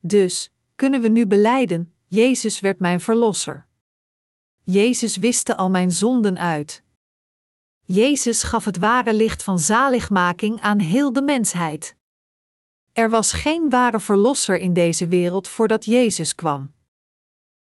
Dus 0.00 0.50
kunnen 0.76 1.00
we 1.00 1.08
nu 1.08 1.26
beleiden: 1.26 1.94
Jezus 2.06 2.60
werd 2.60 2.78
mijn 2.78 3.00
verlosser. 3.00 3.66
Jezus 4.62 5.16
wiste 5.16 5.56
al 5.56 5.70
mijn 5.70 5.92
zonden 5.92 6.38
uit. 6.38 6.82
Jezus 7.82 8.42
gaf 8.42 8.64
het 8.64 8.78
ware 8.78 9.14
licht 9.14 9.42
van 9.42 9.58
zaligmaking 9.58 10.60
aan 10.60 10.78
heel 10.78 11.12
de 11.12 11.22
mensheid. 11.22 11.96
Er 12.92 13.10
was 13.10 13.32
geen 13.32 13.70
ware 13.70 14.00
verlosser 14.00 14.58
in 14.58 14.72
deze 14.72 15.08
wereld 15.08 15.48
voordat 15.48 15.84
Jezus 15.84 16.34
kwam. 16.34 16.74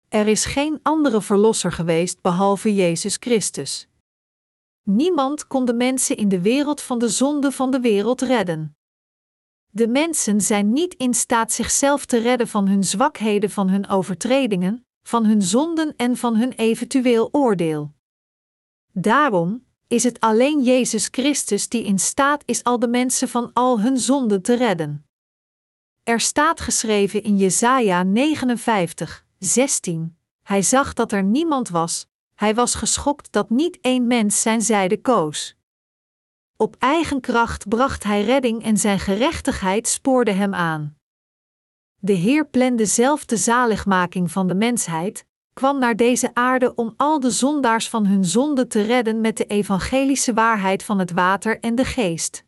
Er 0.08 0.26
is 0.26 0.44
geen 0.44 0.80
andere 0.82 1.22
verlosser 1.22 1.72
geweest 1.72 2.20
behalve 2.20 2.74
Jezus 2.74 3.16
Christus. 3.20 3.88
Niemand 4.82 5.46
kon 5.46 5.64
de 5.64 5.74
mensen 5.74 6.16
in 6.16 6.28
de 6.28 6.40
wereld 6.40 6.80
van 6.80 6.98
de 6.98 7.08
zonde 7.08 7.52
van 7.52 7.70
de 7.70 7.80
wereld 7.80 8.20
redden. 8.20 8.76
De 9.76 9.88
mensen 9.88 10.40
zijn 10.40 10.72
niet 10.72 10.94
in 10.94 11.14
staat 11.14 11.52
zichzelf 11.52 12.04
te 12.06 12.18
redden 12.18 12.48
van 12.48 12.68
hun 12.68 12.84
zwakheden, 12.84 13.50
van 13.50 13.68
hun 13.68 13.88
overtredingen, 13.88 14.86
van 15.02 15.24
hun 15.24 15.42
zonden 15.42 15.96
en 15.96 16.16
van 16.16 16.36
hun 16.36 16.52
eventueel 16.52 17.28
oordeel. 17.32 17.94
Daarom 18.92 19.64
is 19.86 20.04
het 20.04 20.20
alleen 20.20 20.62
Jezus 20.62 21.08
Christus 21.10 21.68
die 21.68 21.84
in 21.84 21.98
staat 21.98 22.42
is 22.46 22.64
al 22.64 22.78
de 22.78 22.88
mensen 22.88 23.28
van 23.28 23.50
al 23.52 23.80
hun 23.80 23.98
zonden 23.98 24.42
te 24.42 24.54
redden. 24.54 25.06
Er 26.02 26.20
staat 26.20 26.60
geschreven 26.60 27.22
in 27.22 27.36
Jesaja 27.36 28.02
59, 28.02 29.26
16: 29.38 30.16
Hij 30.42 30.62
zag 30.62 30.92
dat 30.92 31.12
er 31.12 31.22
niemand 31.22 31.68
was, 31.68 32.06
hij 32.34 32.54
was 32.54 32.74
geschokt 32.74 33.32
dat 33.32 33.50
niet 33.50 33.78
één 33.80 34.06
mens 34.06 34.42
zijn 34.42 34.62
zijde 34.62 35.00
koos. 35.00 35.56
Op 36.64 36.76
eigen 36.78 37.20
kracht 37.20 37.68
bracht 37.68 38.04
hij 38.04 38.24
redding 38.24 38.62
en 38.62 38.76
zijn 38.76 38.98
gerechtigheid 38.98 39.88
spoorde 39.88 40.30
hem 40.30 40.54
aan. 40.54 40.96
De 42.00 42.12
Heer 42.12 42.46
plande 42.46 42.86
zelf 42.86 43.24
de 43.24 43.36
zaligmaking 43.36 44.30
van 44.30 44.46
de 44.46 44.54
mensheid, 44.54 45.26
kwam 45.52 45.78
naar 45.78 45.96
deze 45.96 46.34
aarde 46.34 46.74
om 46.74 46.94
al 46.96 47.20
de 47.20 47.30
zondaars 47.30 47.88
van 47.88 48.06
hun 48.06 48.24
zonde 48.24 48.66
te 48.66 48.82
redden 48.82 49.20
met 49.20 49.36
de 49.36 49.44
evangelische 49.44 50.32
waarheid 50.32 50.82
van 50.82 50.98
het 50.98 51.12
water 51.12 51.60
en 51.60 51.74
de 51.74 51.84
geest. 51.84 52.44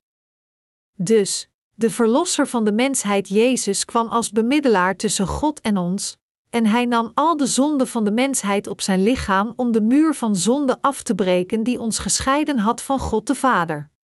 Dus, 0.94 1.48
de 1.74 1.90
Verlosser 1.90 2.46
van 2.46 2.64
de 2.64 2.72
mensheid 2.72 3.28
Jezus 3.28 3.84
kwam 3.84 4.08
als 4.08 4.30
bemiddelaar 4.30 4.96
tussen 4.96 5.26
God 5.26 5.60
en 5.60 5.76
ons, 5.76 6.16
en 6.50 6.66
hij 6.66 6.84
nam 6.84 7.10
al 7.14 7.36
de 7.36 7.46
zonde 7.46 7.86
van 7.86 8.04
de 8.04 8.12
mensheid 8.12 8.66
op 8.66 8.80
zijn 8.80 9.02
lichaam 9.02 9.52
om 9.56 9.72
de 9.72 9.80
muur 9.80 10.14
van 10.14 10.36
zonde 10.36 10.78
af 10.80 11.02
te 11.02 11.14
breken 11.14 11.62
die 11.62 11.80
ons 11.80 11.98
gescheiden 11.98 12.58
had 12.58 12.82
van 12.82 12.98
God 12.98 13.26
de 13.26 13.34
Vader. 13.34 13.94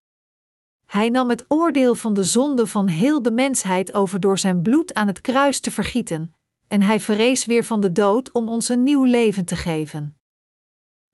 Hij 0.93 1.09
nam 1.09 1.29
het 1.29 1.45
oordeel 1.49 1.95
van 1.95 2.15
de 2.15 2.25
zonde 2.25 2.67
van 2.67 2.87
heel 2.87 3.23
de 3.23 3.31
mensheid 3.31 3.95
over 3.95 4.21
door 4.21 4.39
zijn 4.39 4.63
bloed 4.63 4.95
aan 4.95 5.07
het 5.07 5.21
kruis 5.21 5.61
te 5.61 5.71
vergieten, 5.71 6.35
en 6.69 6.83
hij 6.83 7.01
verrees 7.01 7.45
weer 7.45 7.65
van 7.65 7.81
de 7.81 7.93
dood 7.93 8.33
om 8.33 8.49
ons 8.49 8.69
een 8.69 8.83
nieuw 8.83 9.05
leven 9.05 9.45
te 9.45 9.57
geven. 9.57 10.17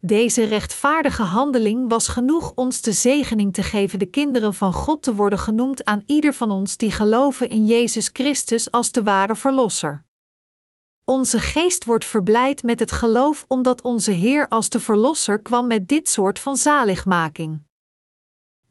Deze 0.00 0.44
rechtvaardige 0.44 1.23
handeling 1.23 1.88
was 1.88 2.08
genoeg 2.08 2.52
ons 2.54 2.80
de 2.80 2.92
zegening 2.92 3.54
te 3.54 3.62
geven 3.62 3.99
de 3.99 4.06
kinderen 4.06 4.54
van 4.54 4.73
God 4.73 5.02
te 5.02 5.14
worden 5.14 5.38
genoemd 5.38 5.85
aan 5.85 6.02
ieder 6.06 6.35
van 6.35 6.50
ons 6.50 6.76
die 6.76 6.90
geloven 6.90 7.49
in 7.49 7.66
Jezus 7.66 8.11
Christus 8.12 8.70
als 8.70 8.92
de 8.92 9.02
ware 9.02 9.37
Verlosser. 9.37 10.04
Onze 11.04 11.38
geest 11.38 11.85
wordt 11.85 12.04
verblijd 12.04 12.62
met 12.62 12.80
het 12.80 12.92
geloof 12.92 13.44
omdat 13.49 13.82
onze 13.82 14.11
Heer 14.12 14.49
als 14.49 14.68
de 14.68 14.80
Verlosser 14.80 15.42
kwam 15.42 15.66
met 15.66 15.88
dit 15.88 16.08
soort 16.08 16.38
van 16.38 16.56
zaligmaking. 16.56 17.66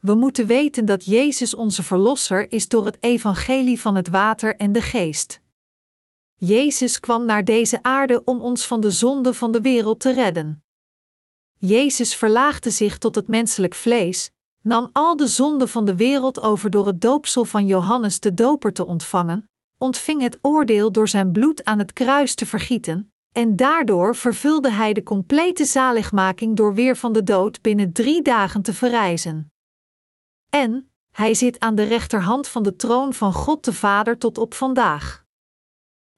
We 0.07 0.15
moeten 0.15 0.45
weten 0.45 0.85
dat 0.85 1.05
Jezus 1.05 1.53
onze 1.53 1.83
Verlosser 1.83 2.51
is 2.51 2.67
door 2.67 2.85
het 2.85 2.97
evangelie 2.99 3.81
van 3.81 3.95
het 3.95 4.07
water 4.07 4.55
en 4.55 4.71
de 4.71 4.81
geest. 4.81 5.41
Jezus 6.35 6.99
kwam 6.99 7.25
naar 7.25 7.43
deze 7.43 7.83
aarde 7.83 8.23
om 8.23 8.41
ons 8.41 8.67
van 8.67 8.81
de 8.81 8.91
zonde 8.91 9.33
van 9.33 9.51
de 9.51 9.61
wereld 9.61 9.99
te 9.99 10.13
redden. 10.13 10.63
Jezus 11.57 12.15
verlaagde 12.15 12.69
zich 12.69 12.97
tot 12.97 13.15
het 13.15 13.27
menselijk 13.27 13.75
vlees, 13.75 14.31
nam 14.61 14.89
al 14.93 15.15
de 15.15 15.27
zonden 15.27 15.69
van 15.69 15.85
de 15.85 15.95
wereld 15.95 16.41
over 16.41 16.69
door 16.69 16.87
het 16.87 17.01
doopsel 17.01 17.45
van 17.45 17.65
Johannes 17.65 18.19
de 18.19 18.33
Doper 18.33 18.73
te 18.73 18.85
ontvangen, 18.85 19.49
ontving 19.77 20.21
het 20.21 20.39
oordeel 20.41 20.91
door 20.91 21.07
zijn 21.07 21.31
bloed 21.31 21.63
aan 21.63 21.79
het 21.79 21.93
kruis 21.93 22.35
te 22.35 22.45
vergieten, 22.45 23.13
en 23.31 23.55
daardoor 23.55 24.15
vervulde 24.15 24.71
hij 24.71 24.93
de 24.93 25.03
complete 25.03 25.65
zaligmaking 25.65 26.55
door 26.55 26.73
weer 26.73 26.97
van 26.97 27.13
de 27.13 27.23
dood 27.23 27.61
binnen 27.61 27.91
drie 27.91 28.21
dagen 28.21 28.61
te 28.61 28.73
verrijzen. 28.73 29.51
En 30.63 30.89
hij 31.11 31.33
zit 31.33 31.59
aan 31.59 31.75
de 31.75 31.83
rechterhand 31.83 32.47
van 32.47 32.63
de 32.63 32.75
troon 32.75 33.13
van 33.13 33.33
God 33.33 33.65
de 33.65 33.73
Vader 33.73 34.17
tot 34.17 34.37
op 34.37 34.53
vandaag. 34.53 35.25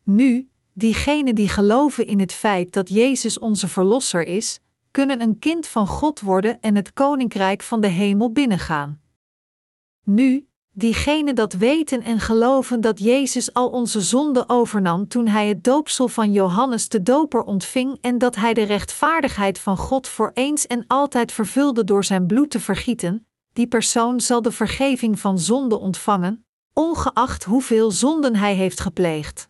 Nu, 0.04 0.50
diegenen 0.74 1.36
die 1.36 1.50
geloven 1.50 2.08
in 2.08 2.20
het 2.20 2.34
feit 2.34 2.74
dat 2.74 2.90
Jezus 2.90 3.40
onze 3.40 3.68
Verlosser 3.68 4.26
is, 4.26 4.60
kunnen 4.92 5.22
een 5.22 5.40
kind 5.40 5.68
van 5.68 5.88
God 5.88 6.20
worden 6.20 6.62
en 6.62 6.76
het 6.76 6.94
koninkrijk 6.94 7.62
van 7.62 7.82
de 7.82 7.88
hemel 7.88 8.32
binnengaan. 8.32 9.02
Nu, 10.04 10.48
diegenen 10.72 11.36
dat 11.36 11.54
weten 11.54 12.02
en 12.02 12.20
geloven 12.20 12.82
dat 12.82 13.00
Jezus 13.00 13.54
al 13.54 13.70
onze 13.70 14.02
zonden 14.02 14.50
overnam 14.50 15.08
toen 15.08 15.28
hij 15.28 15.48
het 15.48 15.64
doopsel 15.64 16.08
van 16.08 16.32
Johannes 16.32 16.90
de 16.90 17.04
Doper 17.04 17.42
ontving 17.44 17.98
en 18.02 18.18
dat 18.18 18.36
hij 18.36 18.54
de 18.54 18.64
rechtvaardigheid 18.64 19.60
van 19.60 19.78
God 19.78 20.08
voor 20.08 20.32
eens 20.34 20.68
en 20.68 20.84
altijd 20.88 21.32
vervulde 21.32 21.84
door 21.84 22.04
zijn 22.04 22.28
bloed 22.28 22.50
te 22.50 22.60
vergieten, 22.60 23.28
die 23.54 23.68
persoon 23.68 24.20
zal 24.20 24.42
de 24.42 24.52
vergeving 24.52 25.20
van 25.20 25.40
zonde 25.40 25.80
ontvangen, 25.80 26.46
ongeacht 26.74 27.44
hoeveel 27.44 27.92
zonden 27.92 28.36
hij 28.36 28.56
heeft 28.56 28.80
gepleegd. 28.80 29.50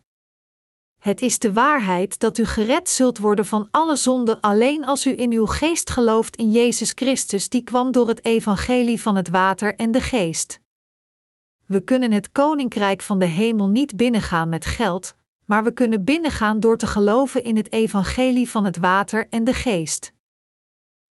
Het 0.98 1.22
is 1.22 1.38
de 1.38 1.52
waarheid 1.52 2.18
dat 2.18 2.38
u 2.38 2.44
gered 2.44 2.88
zult 2.88 3.18
worden 3.18 3.46
van 3.46 3.68
alle 3.70 3.96
zonden 3.96 4.40
alleen 4.40 4.84
als 4.84 5.06
u 5.06 5.18
in 5.18 5.32
uw 5.32 5.46
geest 5.46 5.90
gelooft 5.90 6.36
in 6.36 6.50
Jezus 6.50 6.92
Christus, 6.94 7.48
die 7.48 7.62
kwam 7.62 7.92
door 7.92 8.08
het 8.08 8.24
evangelie 8.24 9.00
van 9.00 9.16
het 9.16 9.28
water 9.28 9.74
en 9.74 9.90
de 9.90 10.00
geest. 10.00 10.60
We 11.66 11.80
kunnen 11.80 12.12
het 12.12 12.32
koninkrijk 12.32 13.02
van 13.02 13.18
de 13.18 13.24
hemel 13.24 13.68
niet 13.68 13.96
binnengaan 13.96 14.48
met 14.48 14.64
geld, 14.64 15.14
maar 15.44 15.64
we 15.64 15.72
kunnen 15.72 16.04
binnengaan 16.04 16.60
door 16.60 16.76
te 16.76 16.86
geloven 16.86 17.44
in 17.44 17.56
het 17.56 17.72
evangelie 17.72 18.50
van 18.50 18.64
het 18.64 18.76
water 18.76 19.26
en 19.28 19.44
de 19.44 19.54
geest. 19.54 20.12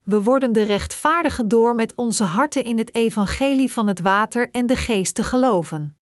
We 0.03 0.23
worden 0.23 0.51
de 0.51 0.63
rechtvaardigen 0.63 1.47
door 1.47 1.75
met 1.75 1.95
onze 1.95 2.23
harten 2.23 2.63
in 2.63 2.77
het 2.77 2.95
evangelie 2.95 3.71
van 3.71 3.87
het 3.87 3.99
water 3.99 4.51
en 4.51 4.65
de 4.65 4.75
geest 4.75 5.15
te 5.15 5.23
geloven. 5.23 5.97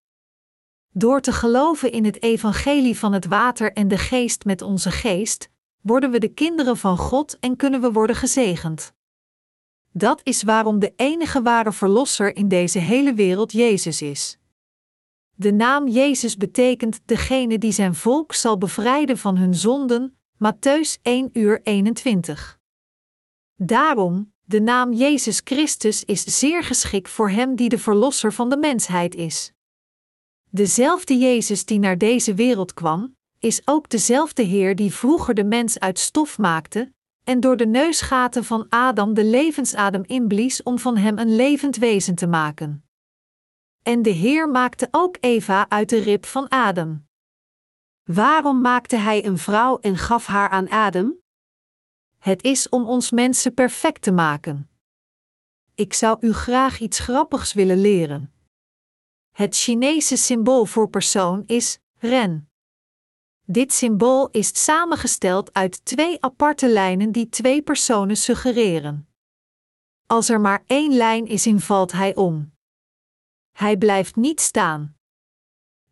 Door 0.91 1.21
te 1.21 1.31
geloven 1.31 1.91
in 1.91 2.05
het 2.05 2.21
evangelie 2.21 2.97
van 2.97 3.13
het 3.13 3.25
water 3.25 3.73
en 3.73 3.87
de 3.87 3.97
geest 3.97 4.45
met 4.45 4.61
onze 4.61 4.91
geest, 4.91 5.49
worden 5.81 6.11
we 6.11 6.19
de 6.19 6.33
kinderen 6.33 6.77
van 6.77 6.97
God 6.97 7.39
en 7.39 7.55
kunnen 7.55 7.81
we 7.81 7.91
worden 7.91 8.15
gezegend. 8.15 8.93
Dat 9.91 10.21
is 10.23 10.43
waarom 10.43 10.79
de 10.79 10.93
enige 10.95 11.41
ware 11.41 11.71
Verlosser 11.71 12.35
in 12.35 12.47
deze 12.47 12.79
hele 12.79 13.13
wereld 13.13 13.51
Jezus 13.51 14.01
is. 14.01 14.37
De 15.33 15.51
naam 15.51 15.87
Jezus 15.87 16.37
betekent 16.37 16.99
degene 17.05 17.57
die 17.57 17.71
zijn 17.71 17.95
volk 17.95 18.33
zal 18.33 18.57
bevrijden 18.57 19.17
van 19.17 19.37
hun 19.37 19.55
zonden, 19.55 20.17
Matthäus 20.35 21.01
1 21.01 21.29
uur 21.33 21.59
21. 21.63 22.59
Daarom, 23.59 24.33
De 24.43 24.61
naam 24.61 24.93
Jezus 24.93 25.41
Christus 25.43 26.03
is 26.05 26.39
zeer 26.39 26.63
geschikt 26.63 27.09
voor 27.09 27.29
hem 27.29 27.55
die 27.55 27.69
de 27.69 27.77
verlosser 27.77 28.33
van 28.33 28.49
de 28.49 28.57
mensheid 28.57 29.15
is. 29.15 29.51
Dezelfde 30.49 31.17
Jezus 31.17 31.65
die 31.65 31.79
naar 31.79 31.97
deze 31.97 32.33
wereld 32.33 32.73
kwam, 32.73 33.15
is 33.39 33.61
ook 33.65 33.89
dezelfde 33.89 34.43
Heer 34.43 34.75
die 34.75 34.93
vroeger 34.93 35.33
de 35.33 35.43
mens 35.43 35.79
uit 35.79 35.99
stof 35.99 36.37
maakte 36.37 36.93
en 37.23 37.39
door 37.39 37.57
de 37.57 37.65
neusgaten 37.65 38.43
van 38.43 38.65
Adam 38.69 39.13
de 39.13 39.23
levensadem 39.23 40.03
inblies 40.05 40.63
om 40.63 40.79
van 40.79 40.97
hem 40.97 41.17
een 41.17 41.35
levend 41.35 41.75
wezen 41.75 42.15
te 42.15 42.27
maken. 42.27 42.85
En 43.83 44.01
de 44.01 44.09
Heer 44.09 44.49
maakte 44.49 44.87
ook 44.91 45.17
Eva 45.19 45.69
uit 45.69 45.89
de 45.89 45.99
rib 45.99 46.25
van 46.25 46.47
Adam. 46.47 47.07
Waarom 48.03 48.61
maakte 48.61 48.95
hij 48.95 49.25
een 49.25 49.37
vrouw 49.37 49.79
en 49.79 49.97
gaf 49.97 50.25
haar 50.25 50.49
aan 50.49 50.69
Adam? 50.69 51.15
Het 52.27 52.43
is 52.43 52.69
om 52.69 52.87
ons 52.87 53.11
mensen 53.11 53.53
perfect 53.53 54.01
te 54.01 54.11
maken. 54.11 54.69
Ik 55.75 55.93
zou 55.93 56.17
u 56.19 56.33
graag 56.33 56.79
iets 56.79 56.99
grappigs 56.99 57.53
willen 57.53 57.81
leren. 57.81 58.33
Het 59.31 59.55
Chinese 59.55 60.17
symbool 60.17 60.65
voor 60.65 60.89
persoon 60.89 61.43
is 61.45 61.79
ren. 61.97 62.49
Dit 63.43 63.73
symbool 63.73 64.29
is 64.31 64.63
samengesteld 64.63 65.53
uit 65.53 65.85
twee 65.85 66.21
aparte 66.23 66.69
lijnen 66.69 67.11
die 67.11 67.29
twee 67.29 67.61
personen 67.61 68.17
suggereren. 68.17 69.09
Als 70.05 70.29
er 70.29 70.41
maar 70.41 70.63
één 70.65 70.93
lijn 70.93 71.25
is, 71.25 71.45
invalt 71.45 71.91
hij 71.91 72.15
om. 72.15 72.53
Hij 73.51 73.77
blijft 73.77 74.15
niet 74.15 74.41
staan. 74.41 74.97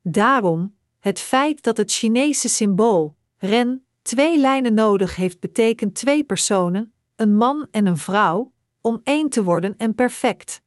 Daarom, 0.01 0.77
het 0.99 1.19
feit 1.19 1.63
dat 1.63 1.77
het 1.77 1.91
Chinese 1.91 2.49
symbool, 2.49 3.15
ren, 3.37 3.84
twee 4.05 4.39
lijnen 4.39 4.73
nodig 4.73 5.15
heeft, 5.15 5.39
betekent 5.39 5.95
twee 5.95 6.23
personen, 6.23 6.93
een 7.15 7.35
man 7.35 7.67
en 7.71 7.85
een 7.85 7.97
vrouw, 7.97 8.53
om 8.81 9.01
één 9.03 9.29
te 9.29 9.43
worden 9.43 9.77
en 9.77 9.95
perfect. 9.95 10.61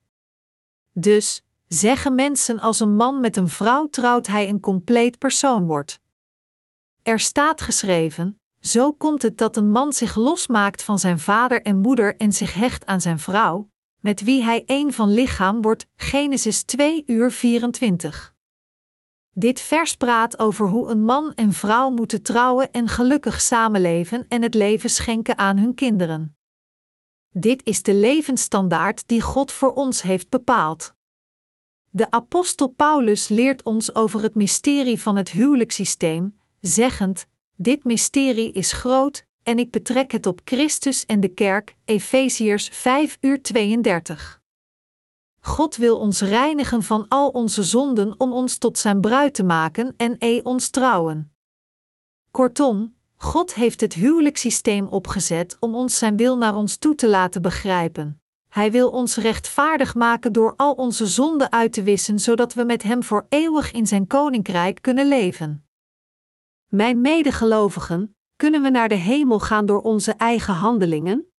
Dus, 0.92 1.42
zeggen 1.66 2.14
mensen 2.14 2.60
als 2.60 2.80
een 2.80 2.94
man 2.94 3.20
met 3.20 3.36
een 3.36 3.48
vrouw 3.48 3.88
trouwt, 3.88 4.26
hij 4.26 4.48
een 4.48 4.60
compleet 4.60 5.18
persoon 5.18 5.66
wordt. 5.66 6.00
Er 7.02 7.20
staat 7.20 7.60
geschreven: 7.60 8.40
Zo 8.60 8.92
komt 8.92 9.22
het 9.22 9.38
dat 9.38 9.56
een 9.56 9.70
man 9.70 9.92
zich 9.92 10.14
losmaakt 10.14 10.82
van 10.82 10.98
zijn 10.98 11.18
vader 11.18 11.62
en 11.62 11.80
moeder 11.80 12.16
en 12.16 12.32
zich 12.32 12.54
hecht 12.54 12.86
aan 12.86 13.00
zijn 13.00 13.18
vrouw, 13.18 13.70
met 14.00 14.22
wie 14.22 14.42
hij 14.42 14.62
één 14.66 14.92
van 14.92 15.10
lichaam 15.10 15.62
wordt. 15.62 15.86
Genesis 15.96 16.62
2 16.62 17.02
uur 17.06 17.32
24. 17.32 18.36
Dit 19.32 19.60
vers 19.60 19.94
praat 19.94 20.38
over 20.38 20.66
hoe 20.66 20.88
een 20.88 21.04
man 21.04 21.34
en 21.34 21.52
vrouw 21.52 21.90
moeten 21.90 22.22
trouwen 22.22 22.72
en 22.72 22.88
gelukkig 22.88 23.40
samenleven 23.40 24.26
en 24.28 24.42
het 24.42 24.54
leven 24.54 24.90
schenken 24.90 25.38
aan 25.38 25.58
hun 25.58 25.74
kinderen. 25.74 26.36
Dit 27.30 27.60
is 27.64 27.82
de 27.82 27.94
levensstandaard 27.94 29.08
die 29.08 29.20
God 29.20 29.52
voor 29.52 29.72
ons 29.72 30.02
heeft 30.02 30.28
bepaald. 30.28 30.94
De 31.90 32.10
apostel 32.10 32.68
Paulus 32.68 33.28
leert 33.28 33.62
ons 33.62 33.94
over 33.94 34.22
het 34.22 34.34
mysterie 34.34 35.00
van 35.00 35.16
het 35.16 35.30
huwelijkssysteem, 35.30 36.38
zeggend: 36.60 37.26
Dit 37.54 37.84
mysterie 37.84 38.52
is 38.52 38.72
groot, 38.72 39.26
en 39.42 39.58
ik 39.58 39.70
betrek 39.70 40.12
het 40.12 40.26
op 40.26 40.40
Christus 40.44 41.06
en 41.06 41.20
de 41.20 41.28
kerk. 41.28 41.76
Efeziërs 41.84 42.68
5 42.72 43.18
uur 43.20 43.42
32. 43.42 44.37
God 45.48 45.76
wil 45.76 45.98
ons 45.98 46.20
reinigen 46.20 46.82
van 46.82 47.08
al 47.08 47.28
onze 47.28 47.62
zonden 47.62 48.14
om 48.20 48.32
ons 48.32 48.58
tot 48.58 48.78
zijn 48.78 49.00
bruid 49.00 49.34
te 49.34 49.44
maken 49.44 49.94
en 49.96 50.16
e 50.18 50.40
ons 50.42 50.68
trouwen. 50.68 51.32
Kortom, 52.30 52.94
God 53.16 53.54
heeft 53.54 53.80
het 53.80 53.92
huwelijkssysteem 53.94 54.86
opgezet 54.86 55.56
om 55.60 55.74
ons 55.74 55.98
zijn 55.98 56.16
wil 56.16 56.36
naar 56.36 56.54
ons 56.54 56.76
toe 56.76 56.94
te 56.94 57.08
laten 57.08 57.42
begrijpen. 57.42 58.20
Hij 58.48 58.70
wil 58.70 58.90
ons 58.90 59.16
rechtvaardig 59.16 59.94
maken 59.94 60.32
door 60.32 60.54
al 60.56 60.72
onze 60.72 61.06
zonden 61.06 61.52
uit 61.52 61.72
te 61.72 61.82
wissen, 61.82 62.18
zodat 62.18 62.54
we 62.54 62.64
met 62.64 62.82
Hem 62.82 63.02
voor 63.02 63.26
eeuwig 63.28 63.72
in 63.72 63.86
Zijn 63.86 64.06
koninkrijk 64.06 64.82
kunnen 64.82 65.08
leven. 65.08 65.66
Mijn 66.66 67.00
medegelovigen, 67.00 68.16
kunnen 68.36 68.62
we 68.62 68.70
naar 68.70 68.88
de 68.88 68.94
hemel 68.94 69.38
gaan 69.38 69.66
door 69.66 69.80
onze 69.80 70.12
eigen 70.12 70.54
handelingen? 70.54 71.32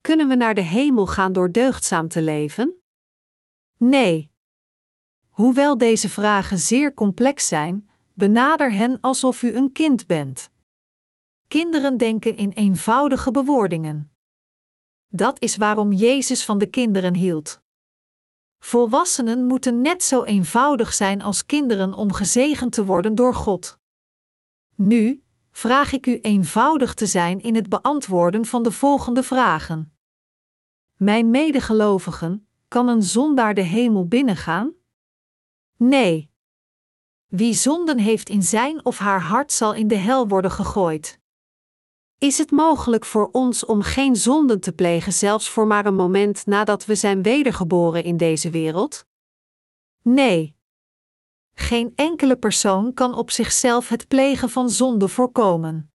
Kunnen 0.00 0.28
we 0.28 0.34
naar 0.34 0.54
de 0.54 0.60
hemel 0.60 1.06
gaan 1.06 1.32
door 1.32 1.52
deugdzaam 1.52 2.08
te 2.08 2.22
leven? 2.22 2.81
Nee. 3.84 4.30
Hoewel 5.28 5.78
deze 5.78 6.08
vragen 6.08 6.58
zeer 6.58 6.94
complex 6.94 7.48
zijn, 7.48 7.88
benader 8.14 8.72
hen 8.72 9.00
alsof 9.00 9.42
u 9.42 9.54
een 9.54 9.72
kind 9.72 10.06
bent. 10.06 10.50
Kinderen 11.48 11.96
denken 11.96 12.36
in 12.36 12.50
eenvoudige 12.50 13.30
bewoordingen. 13.30 14.12
Dat 15.08 15.40
is 15.40 15.56
waarom 15.56 15.92
Jezus 15.92 16.44
van 16.44 16.58
de 16.58 16.66
kinderen 16.66 17.14
hield. 17.14 17.60
Volwassenen 18.58 19.46
moeten 19.46 19.80
net 19.80 20.02
zo 20.02 20.24
eenvoudig 20.24 20.92
zijn 20.92 21.22
als 21.22 21.46
kinderen 21.46 21.94
om 21.94 22.12
gezegend 22.12 22.72
te 22.72 22.84
worden 22.84 23.14
door 23.14 23.34
God. 23.34 23.78
Nu 24.74 25.22
vraag 25.50 25.92
ik 25.92 26.06
u 26.06 26.18
eenvoudig 26.20 26.94
te 26.94 27.06
zijn 27.06 27.40
in 27.40 27.54
het 27.54 27.68
beantwoorden 27.68 28.44
van 28.44 28.62
de 28.62 28.72
volgende 28.72 29.22
vragen. 29.22 29.96
Mijn 30.96 31.30
medegelovigen, 31.30 32.46
kan 32.72 32.88
een 32.88 33.02
zondaar 33.02 33.54
de 33.54 33.60
hemel 33.60 34.06
binnengaan? 34.06 34.72
Nee. 35.76 36.30
Wie 37.26 37.54
zonden 37.54 37.98
heeft 37.98 38.28
in 38.28 38.42
zijn 38.42 38.84
of 38.84 38.98
haar 38.98 39.20
hart 39.20 39.52
zal 39.52 39.74
in 39.74 39.88
de 39.88 39.94
hel 39.94 40.28
worden 40.28 40.50
gegooid. 40.50 41.20
Is 42.18 42.38
het 42.38 42.50
mogelijk 42.50 43.04
voor 43.04 43.28
ons 43.32 43.64
om 43.64 43.82
geen 43.82 44.16
zonden 44.16 44.60
te 44.60 44.72
plegen, 44.72 45.12
zelfs 45.12 45.48
voor 45.48 45.66
maar 45.66 45.86
een 45.86 45.94
moment 45.94 46.46
nadat 46.46 46.84
we 46.84 46.94
zijn 46.94 47.22
wedergeboren 47.22 48.04
in 48.04 48.16
deze 48.16 48.50
wereld? 48.50 49.06
Nee. 50.02 50.56
Geen 51.54 51.92
enkele 51.94 52.36
persoon 52.36 52.94
kan 52.94 53.14
op 53.14 53.30
zichzelf 53.30 53.88
het 53.88 54.08
plegen 54.08 54.50
van 54.50 54.70
zonde 54.70 55.08
voorkomen. 55.08 55.91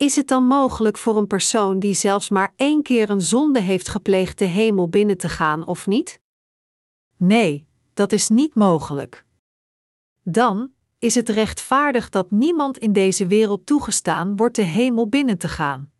Is 0.00 0.16
het 0.16 0.28
dan 0.28 0.44
mogelijk 0.44 0.98
voor 0.98 1.16
een 1.16 1.26
persoon 1.26 1.78
die 1.78 1.94
zelfs 1.94 2.28
maar 2.28 2.52
één 2.56 2.82
keer 2.82 3.10
een 3.10 3.20
zonde 3.20 3.60
heeft 3.60 3.88
gepleegd 3.88 4.38
de 4.38 4.44
hemel 4.44 4.88
binnen 4.88 5.16
te 5.16 5.28
gaan 5.28 5.66
of 5.66 5.86
niet? 5.86 6.20
Nee, 7.16 7.66
dat 7.94 8.12
is 8.12 8.28
niet 8.28 8.54
mogelijk. 8.54 9.24
Dan 10.22 10.72
is 10.98 11.14
het 11.14 11.28
rechtvaardig 11.28 12.08
dat 12.08 12.30
niemand 12.30 12.78
in 12.78 12.92
deze 12.92 13.26
wereld 13.26 13.66
toegestaan 13.66 14.36
wordt 14.36 14.56
de 14.56 14.62
hemel 14.62 15.08
binnen 15.08 15.38
te 15.38 15.48
gaan. 15.48 15.92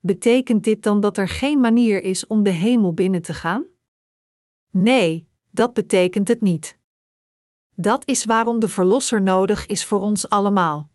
Betekent 0.00 0.64
dit 0.64 0.82
dan 0.82 1.00
dat 1.00 1.16
er 1.16 1.28
geen 1.28 1.60
manier 1.60 2.02
is 2.02 2.26
om 2.26 2.42
de 2.42 2.50
hemel 2.50 2.94
binnen 2.94 3.22
te 3.22 3.34
gaan? 3.34 3.64
Nee, 4.70 5.28
dat 5.50 5.72
betekent 5.74 6.28
het 6.28 6.40
niet. 6.40 6.78
Dat 7.74 8.06
is 8.08 8.24
waarom 8.24 8.58
de 8.58 8.68
Verlosser 8.68 9.22
nodig 9.22 9.66
is 9.66 9.84
voor 9.84 10.00
ons 10.00 10.28
allemaal. 10.28 10.89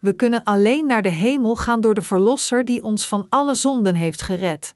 We 0.00 0.12
kunnen 0.12 0.44
alleen 0.44 0.86
naar 0.86 1.02
de 1.02 1.08
hemel 1.08 1.56
gaan 1.56 1.80
door 1.80 1.94
de 1.94 2.02
Verlosser 2.02 2.64
die 2.64 2.82
ons 2.82 3.06
van 3.06 3.26
alle 3.28 3.54
zonden 3.54 3.94
heeft 3.94 4.22
gered. 4.22 4.74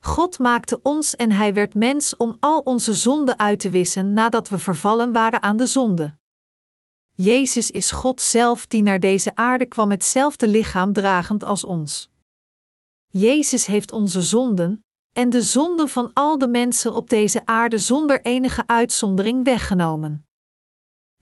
God 0.00 0.38
maakte 0.38 0.80
ons 0.82 1.16
en 1.16 1.32
Hij 1.32 1.54
werd 1.54 1.74
mens 1.74 2.16
om 2.16 2.36
al 2.40 2.58
onze 2.58 2.94
zonden 2.94 3.38
uit 3.38 3.60
te 3.60 3.70
wissen 3.70 4.12
nadat 4.12 4.48
we 4.48 4.58
vervallen 4.58 5.12
waren 5.12 5.42
aan 5.42 5.56
de 5.56 5.66
zonde. 5.66 6.16
Jezus 7.12 7.70
is 7.70 7.90
God 7.90 8.20
zelf 8.20 8.66
die 8.66 8.82
naar 8.82 9.00
deze 9.00 9.34
aarde 9.34 9.66
kwam 9.66 9.90
hetzelfde 9.90 10.48
lichaam 10.48 10.92
dragend 10.92 11.44
als 11.44 11.64
ons. 11.64 12.10
Jezus 13.06 13.66
heeft 13.66 13.92
onze 13.92 14.22
zonden, 14.22 14.84
en 15.12 15.30
de 15.30 15.42
zonden 15.42 15.88
van 15.88 16.10
al 16.12 16.38
de 16.38 16.48
mensen 16.48 16.94
op 16.94 17.10
deze 17.10 17.46
aarde 17.46 17.78
zonder 17.78 18.22
enige 18.22 18.66
uitzondering 18.66 19.44
weggenomen. 19.44 20.25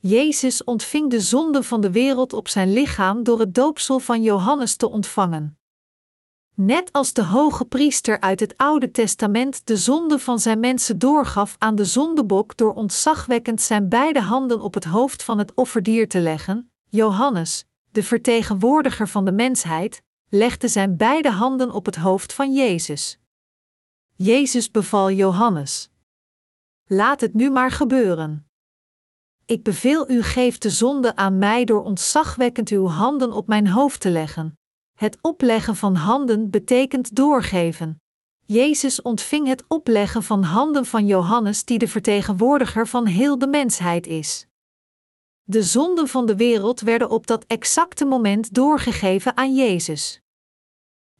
Jezus 0.06 0.64
ontving 0.64 1.10
de 1.10 1.20
zonde 1.20 1.62
van 1.62 1.80
de 1.80 1.90
wereld 1.90 2.32
op 2.32 2.48
zijn 2.48 2.72
lichaam 2.72 3.22
door 3.22 3.40
het 3.40 3.54
doopsel 3.54 3.98
van 3.98 4.22
Johannes 4.22 4.76
te 4.76 4.90
ontvangen. 4.90 5.58
Net 6.54 6.92
als 6.92 7.12
de 7.12 7.24
hoge 7.24 7.64
priester 7.64 8.20
uit 8.20 8.40
het 8.40 8.56
Oude 8.56 8.90
Testament 8.90 9.66
de 9.66 9.76
zonde 9.76 10.18
van 10.18 10.38
zijn 10.38 10.60
mensen 10.60 10.98
doorgaf 10.98 11.56
aan 11.58 11.74
de 11.74 11.84
zondebok 11.84 12.56
door 12.56 12.74
ontzagwekkend 12.74 13.60
zijn 13.60 13.88
beide 13.88 14.20
handen 14.20 14.60
op 14.60 14.74
het 14.74 14.84
hoofd 14.84 15.22
van 15.22 15.38
het 15.38 15.54
offerdier 15.54 16.08
te 16.08 16.20
leggen, 16.20 16.70
Johannes, 16.88 17.64
de 17.90 18.02
vertegenwoordiger 18.02 19.08
van 19.08 19.24
de 19.24 19.32
mensheid, 19.32 20.02
legde 20.28 20.68
zijn 20.68 20.96
beide 20.96 21.30
handen 21.30 21.70
op 21.70 21.86
het 21.86 21.96
hoofd 21.96 22.32
van 22.32 22.54
Jezus. 22.54 23.18
Jezus 24.14 24.70
beval 24.70 25.10
Johannes: 25.10 25.90
Laat 26.86 27.20
het 27.20 27.34
nu 27.34 27.50
maar 27.50 27.70
gebeuren. 27.70 28.48
Ik 29.46 29.62
beveel 29.62 30.10
u 30.10 30.22
geef 30.22 30.58
de 30.58 30.70
zonde 30.70 31.16
aan 31.16 31.38
mij 31.38 31.64
door 31.64 31.82
ontzagwekkend 31.82 32.68
uw 32.68 32.86
handen 32.86 33.32
op 33.32 33.46
mijn 33.46 33.68
hoofd 33.68 34.00
te 34.00 34.10
leggen. 34.10 34.58
Het 34.98 35.18
opleggen 35.20 35.76
van 35.76 35.94
handen 35.94 36.50
betekent 36.50 37.16
doorgeven. 37.16 38.00
Jezus 38.46 39.02
ontving 39.02 39.46
het 39.46 39.64
opleggen 39.68 40.22
van 40.22 40.42
handen 40.42 40.86
van 40.86 41.06
Johannes, 41.06 41.64
die 41.64 41.78
de 41.78 41.88
vertegenwoordiger 41.88 42.88
van 42.88 43.06
heel 43.06 43.38
de 43.38 43.46
mensheid 43.46 44.06
is. 44.06 44.46
De 45.42 45.62
zonden 45.62 46.08
van 46.08 46.26
de 46.26 46.36
wereld 46.36 46.80
werden 46.80 47.10
op 47.10 47.26
dat 47.26 47.44
exacte 47.46 48.04
moment 48.04 48.54
doorgegeven 48.54 49.36
aan 49.36 49.54
Jezus. 49.54 50.20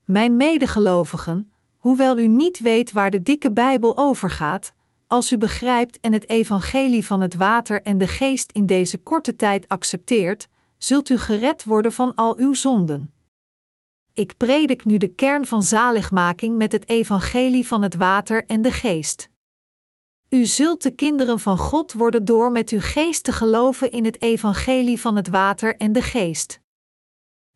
Mijn 0.05 0.37
medegelovigen, 0.37 1.55
Hoewel 1.85 2.19
u 2.19 2.27
niet 2.27 2.59
weet 2.59 2.93
waar 2.93 3.11
de 3.11 3.23
dikke 3.23 3.53
Bijbel 3.53 3.97
over 3.97 4.31
gaat, 4.31 4.74
als 5.07 5.33
u 5.33 5.39
begrijpt 5.39 6.01
en 6.01 6.13
het 6.13 6.29
evangelie 6.29 7.07
van 7.07 7.21
het 7.21 7.35
water 7.35 7.83
en 7.83 7.99
de 7.99 8.09
geest 8.09 8.53
in 8.53 8.67
deze 8.67 8.99
korte 8.99 9.37
tijd 9.37 9.69
accepteert, 9.69 10.49
zult 10.79 11.09
u 11.09 11.19
gered 11.19 11.65
worden 11.65 11.93
van 11.93 12.15
al 12.15 12.37
uw 12.39 12.55
zonden. 12.55 13.15
Ik 14.13 14.37
predik 14.37 14.85
nu 14.85 14.97
de 14.97 15.09
kern 15.09 15.47
van 15.47 15.63
zaligmaking 15.63 16.57
met 16.57 16.73
het 16.73 16.89
evangelie 16.89 17.67
van 17.67 17.83
het 17.83 17.95
water 17.95 18.45
en 18.47 18.63
de 18.63 18.73
geest. 18.73 19.29
U 20.29 20.45
zult 20.45 20.83
de 20.83 20.91
kinderen 20.91 21.41
van 21.41 21.59
God 21.59 21.93
worden 21.93 22.25
door 22.25 22.53
met 22.53 22.71
uw 22.71 22.81
geest 22.81 23.25
te 23.25 23.33
geloven 23.33 23.91
in 23.91 24.05
het 24.05 24.23
evangelie 24.23 25.01
van 25.01 25.17
het 25.17 25.29
water 25.29 25.77
en 25.77 25.93
de 25.93 26.03
geest. 26.03 26.61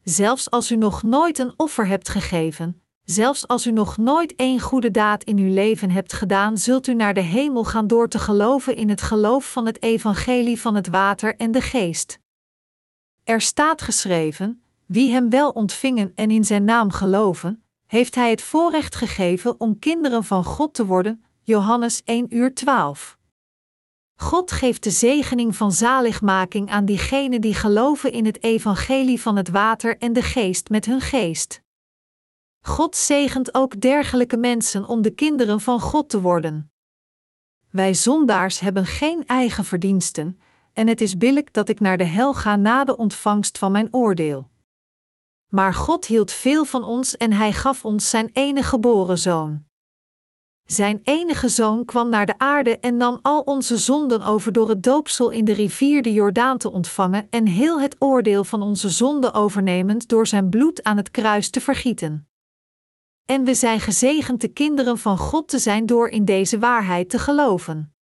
Zelfs 0.02 0.50
als 0.50 0.70
u 0.70 0.76
nog 0.76 1.02
nooit 1.02 1.38
een 1.38 1.52
offer 1.56 1.86
hebt 1.86 2.08
gegeven, 2.08 2.82
zelfs 3.10 3.46
als 3.46 3.66
u 3.66 3.70
nog 3.70 3.96
nooit 3.96 4.34
één 4.36 4.60
goede 4.60 4.90
daad 4.90 5.24
in 5.24 5.38
uw 5.38 5.52
leven 5.52 5.90
hebt 5.90 6.12
gedaan, 6.12 6.58
zult 6.58 6.86
u 6.86 6.94
naar 6.94 7.14
de 7.14 7.20
hemel 7.20 7.64
gaan 7.64 7.86
door 7.86 8.08
te 8.08 8.18
geloven 8.18 8.76
in 8.76 8.88
het 8.88 9.02
geloof 9.02 9.52
van 9.52 9.66
het 9.66 9.82
evangelie 9.82 10.60
van 10.60 10.74
het 10.74 10.88
water 10.88 11.36
en 11.36 11.52
de 11.52 11.60
geest. 11.60 12.18
Er 13.24 13.40
staat 13.40 13.82
geschreven: 13.82 14.62
wie 14.86 15.12
hem 15.12 15.30
wel 15.30 15.50
ontvingen 15.50 16.12
en 16.14 16.30
in 16.30 16.44
zijn 16.44 16.64
naam 16.64 16.90
geloven, 16.90 17.62
heeft 17.86 18.14
hij 18.14 18.30
het 18.30 18.42
voorrecht 18.42 18.94
gegeven 18.94 19.60
om 19.60 19.78
kinderen 19.78 20.24
van 20.24 20.44
God 20.44 20.74
te 20.74 20.86
worden. 20.86 21.24
Johannes 21.42 22.02
1 22.04 22.36
uur 22.36 22.54
12. 22.54 23.18
God 24.16 24.52
geeft 24.52 24.82
de 24.82 24.90
zegening 24.90 25.56
van 25.56 25.72
zaligmaking 25.72 26.70
aan 26.70 26.84
diegenen 26.84 27.40
die 27.40 27.54
geloven 27.54 28.12
in 28.12 28.26
het 28.26 28.42
evangelie 28.42 29.20
van 29.20 29.36
het 29.36 29.48
water 29.48 29.98
en 29.98 30.12
de 30.12 30.22
geest 30.22 30.68
met 30.68 30.84
hun 30.84 31.00
geest. 31.00 31.62
God 32.60 32.96
zegent 32.96 33.54
ook 33.54 33.80
dergelijke 33.80 34.36
mensen 34.36 34.88
om 34.88 35.02
de 35.02 35.10
kinderen 35.10 35.60
van 35.60 35.80
God 35.80 36.08
te 36.08 36.20
worden. 36.20 36.72
Wij 37.70 37.94
zondaars 37.94 38.60
hebben 38.60 38.86
geen 38.86 39.26
eigen 39.26 39.64
verdiensten, 39.64 40.40
en 40.72 40.86
het 40.86 41.00
is 41.00 41.16
billijk 41.16 41.52
dat 41.52 41.68
ik 41.68 41.80
naar 41.80 41.96
de 41.96 42.04
hel 42.04 42.34
ga 42.34 42.56
na 42.56 42.84
de 42.84 42.96
ontvangst 42.96 43.58
van 43.58 43.72
mijn 43.72 43.88
oordeel. 43.90 44.50
Maar 45.48 45.74
God 45.74 46.06
hield 46.06 46.32
veel 46.32 46.64
van 46.64 46.84
ons 46.84 47.16
en 47.16 47.32
Hij 47.32 47.52
gaf 47.52 47.84
ons 47.84 48.10
Zijn 48.10 48.30
enige 48.32 48.68
geboren 48.68 49.18
zoon. 49.18 49.66
Zijn 50.64 51.00
enige 51.02 51.48
zoon 51.48 51.84
kwam 51.84 52.08
naar 52.08 52.26
de 52.26 52.38
aarde 52.38 52.78
en 52.78 52.96
nam 52.96 53.18
al 53.22 53.40
onze 53.40 53.76
zonden 53.76 54.22
over 54.22 54.52
door 54.52 54.68
het 54.68 54.82
doopsel 54.82 55.30
in 55.30 55.44
de 55.44 55.52
rivier 55.52 56.02
de 56.02 56.12
Jordaan 56.12 56.58
te 56.58 56.70
ontvangen 56.70 57.26
en 57.30 57.46
heel 57.46 57.80
het 57.80 57.96
oordeel 57.98 58.44
van 58.44 58.62
onze 58.62 58.88
zonden 58.88 59.32
overnemend 59.32 60.08
door 60.08 60.26
zijn 60.26 60.48
bloed 60.48 60.82
aan 60.82 60.96
het 60.96 61.10
kruis 61.10 61.50
te 61.50 61.60
vergieten. 61.60 62.27
En 63.28 63.44
we 63.44 63.54
zijn 63.54 63.80
gezegend 63.80 64.40
de 64.40 64.48
kinderen 64.48 64.98
van 64.98 65.18
God 65.18 65.48
te 65.48 65.58
zijn 65.58 65.86
door 65.86 66.08
in 66.08 66.24
deze 66.24 66.58
waarheid 66.58 67.10
te 67.10 67.18
geloven. 67.18 67.94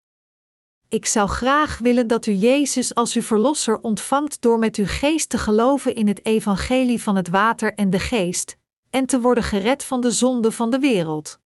Ik 0.89 1.05
zou 1.05 1.29
graag 1.29 1.77
willen 1.77 2.07
dat 2.07 2.25
u 2.25 2.31
Jezus 2.31 2.95
als 2.95 3.13
uw 3.13 3.21
verlosser 3.21 3.81
ontvangt 3.81 4.41
door 4.41 4.59
met 4.59 4.75
uw 4.75 4.85
geest 4.87 5.29
te 5.29 5.37
geloven 5.37 5.95
in 5.95 6.07
het 6.07 6.25
evangelie 6.25 7.01
van 7.01 7.15
het 7.15 7.27
water 7.27 7.73
en 7.73 7.89
de 7.89 7.99
geest, 7.99 8.57
en 8.89 9.05
te 9.05 9.21
worden 9.21 9.43
gered 9.43 9.83
van 9.83 10.01
de 10.01 10.11
zonde 10.11 10.51
van 10.51 10.69
de 10.69 10.79
wereld. 10.79 11.39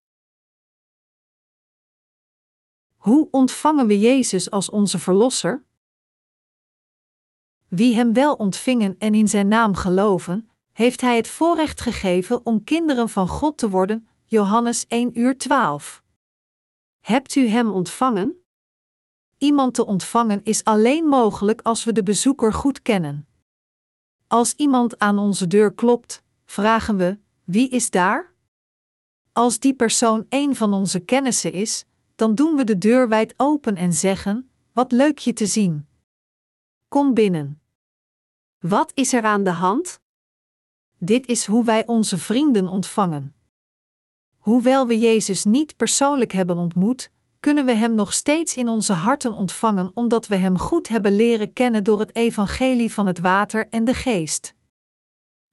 Hoe 2.96 3.28
ontvangen 3.32 3.88
we 3.88 4.00
Jezus 4.00 4.52
als 4.52 4.70
onze 4.70 5.00
verlosser? 5.00 5.65
Wie 7.68 7.96
hem 7.96 8.13
wel 8.13 8.34
ontvingen 8.34 8.96
en 8.98 9.13
in 9.13 9.28
zijn 9.28 9.48
naam 9.48 9.76
geloven, 9.76 10.49
heeft 10.80 11.02
hij 11.02 11.15
het 11.15 11.28
voorrecht 11.28 11.82
gegeven 11.82 12.46
om 12.46 12.63
kinderen 12.63 13.10
van 13.10 13.28
God 13.28 13.58
te 13.58 13.70
worden. 13.70 14.08
Johannes 14.26 14.88
1 14.88 15.20
uur 15.20 15.38
12. 15.38 16.04
Hebt 17.00 17.36
u 17.36 17.48
hem 17.48 17.70
ontvangen? 17.70 18.44
Iemand 19.38 19.74
te 19.74 19.86
ontvangen 19.86 20.44
is 20.44 20.63
alleen 20.63 21.06
mogelijk 21.06 21.62
als 21.62 21.84
we 21.84 21.92
de 21.92 22.04
bezoeker 22.04 22.54
goed 22.54 22.82
kennen. 22.82 23.28
Als 24.28 24.54
iemand 24.54 25.00
aan 25.00 25.18
onze 25.18 25.48
deur 25.48 25.74
klopt, 25.74 26.24
vragen 26.46 26.98
we: 26.98 27.20
wie 27.44 27.70
is 27.70 27.89
daar? 27.89 28.34
Als 29.34 29.60
die 29.60 29.74
persoon 29.74 30.26
een 30.30 30.56
van 30.56 30.74
onze 30.74 31.00
kennissen 31.00 31.52
is, 31.52 31.86
dan 32.15 32.36
doen 32.36 32.56
we 32.56 32.63
de 32.63 32.78
deur 32.78 33.08
wijd 33.08 33.34
open 33.38 33.76
en 33.76 33.94
zeggen: 33.94 34.52
Wat 34.74 34.92
leuk 34.92 35.18
je 35.18 35.34
te 35.34 35.46
zien. 35.46 35.88
Kom 36.88 37.13
binnen. 37.13 37.62
Wat 38.60 38.92
is 38.94 39.13
er 39.13 39.24
aan 39.24 39.44
de 39.44 39.52
hand? 39.52 40.00
Dit 41.02 41.28
is 41.28 41.46
hoe 41.46 41.64
wij 41.64 41.88
onze 41.88 42.18
vrienden 42.18 42.68
ontvangen. 42.68 43.36
Hoewel 44.38 44.88
we 44.88 45.00
Jezus 45.00 45.44
niet 45.44 45.76
persoonlijk 45.76 46.32
hebben 46.32 46.58
ontmoet, 46.58 47.12
kunnen 47.40 47.66
we 47.66 47.74
Hem 47.74 47.96
nog 47.96 48.14
steeds 48.14 48.58
in 48.58 48.68
onze 48.68 48.94
harten 48.94 49.34
ontvangen 49.34 49.92
omdat 49.94 50.28
we 50.28 50.36
Hem 50.36 50.58
goed 50.58 50.88
hebben 50.88 51.16
leren 51.16 51.54
kennen 51.54 51.84
door 51.84 52.00
het 52.00 52.16
evangelie 52.16 52.94
van 52.94 53.08
het 53.08 53.20
water 53.20 53.68
en 53.70 53.86
de 53.86 53.94
geest. 53.94 54.56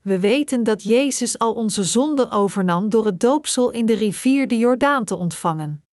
We 0.02 0.20
weten 0.20 0.64
dat 0.64 0.82
Jezus 0.82 1.38
al 1.38 1.54
onze 1.54 1.84
zonden 1.84 2.30
overnam 2.30 2.88
door 2.88 3.06
het 3.06 3.20
doopsel 3.20 3.70
in 3.70 3.86
de 3.86 3.94
rivier 3.94 4.48
de 4.48 4.58
Jordaan 4.58 5.04
te 5.04 5.16
ontvangen. 5.16 5.84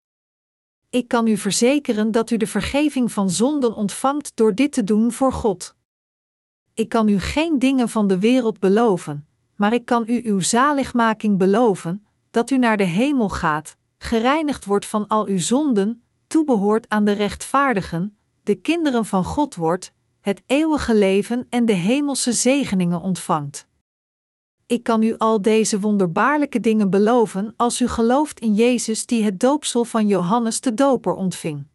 Ik 0.89 1.08
kan 1.08 1.28
u 1.28 1.38
verzekeren 1.38 2.12
dat 2.12 2.30
u 2.30 2.38
de 2.38 2.48
vergeving 2.48 3.12
van 3.12 3.30
zonden 3.30 3.76
ontvangt 3.76 4.32
door 4.36 4.56
dit 4.56 4.72
te 4.72 4.84
doen 4.84 5.12
voor 5.12 5.34
God. 5.34 5.76
Ik 6.74 6.89
kan 6.89 7.08
u 7.08 7.20
geen 7.20 7.60
dingen 7.60 7.89
van 7.89 8.08
de 8.08 8.20
wereld 8.20 8.60
beloven, 8.60 9.28
maar 9.63 9.73
ik 9.73 9.86
kan 9.86 10.04
u 10.08 10.21
uw 10.23 10.39
zaligmaking 10.39 11.38
beloven, 11.38 12.06
dat 12.32 12.49
u 12.49 12.58
naar 12.58 12.78
de 12.78 12.84
hemel 12.84 13.30
gaat, 13.30 13.78
gereinigd 13.97 14.65
wordt 14.65 14.86
van 14.86 15.08
al 15.08 15.26
uw 15.26 15.39
zonden, 15.39 16.04
toebehoort 16.28 16.89
aan 16.89 17.06
de 17.06 17.12
rechtvaardigen, 17.12 18.17
de 18.41 18.56
kinderen 18.56 19.06
van 19.06 19.23
God 19.23 19.56
wordt, 19.56 19.93
het 20.21 20.41
eeuwige 20.45 20.95
leven 20.95 21.45
en 21.49 21.65
de 21.65 21.73
hemelse 21.73 22.34
zegeningen 22.34 23.02
ontvangt. 23.02 23.67
Ik 24.65 24.84
kan 24.84 25.04
u 25.04 25.17
al 25.17 25.41
deze 25.41 25.80
wonderbaarlijke 25.80 26.60
dingen 26.60 26.89
beloven 26.89 27.54
als 27.58 27.82
u 27.82 27.88
gelooft 27.88 28.39
in 28.39 28.54
Jezus 28.54 29.06
die 29.06 29.23
het 29.23 29.39
doopsel 29.39 29.86
van 29.86 30.08
Johannes 30.08 30.62
de 30.62 30.73
Doper 30.73 31.13
ontving. 31.13 31.67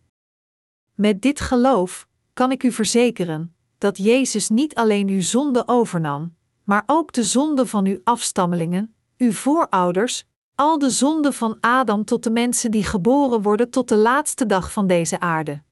Met 0.94 1.22
dit 1.22 1.40
geloof 1.40 2.08
kan 2.32 2.50
ik 2.50 2.62
u 2.62 2.72
verzekeren 2.72 3.54
dat 3.78 3.98
Jezus 3.98 4.48
niet 4.48 4.74
alleen 4.74 5.08
uw 5.08 5.22
zonde 5.22 5.62
overnam, 5.66 6.36
maar 6.68 6.82
ook 6.86 7.12
de 7.12 7.24
zonde 7.24 7.66
van 7.66 7.86
uw 7.86 8.00
afstammelingen, 8.04 8.94
uw 9.16 9.32
voorouders, 9.32 10.24
al 10.54 10.78
de 10.78 10.90
zonden 10.90 11.32
van 11.32 11.56
Adam 11.60 12.04
tot 12.04 12.22
de 12.22 12.30
mensen 12.30 12.70
die 12.70 12.84
geboren 12.84 13.42
worden 13.42 13.70
tot 13.70 13.88
de 13.88 13.96
laatste 13.96 14.46
dag 14.46 14.72
van 14.72 14.86
deze 14.86 15.20
aarde. 15.20 15.62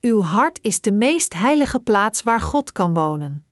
Uw 0.00 0.22
hart 0.22 0.58
is 0.62 0.80
de 0.80 0.92
meest 0.92 1.34
heilige 1.34 1.80
plaats 1.80 2.22
waar 2.22 2.40
God 2.40 2.72
kan 2.72 2.94
wonen. 2.94 3.46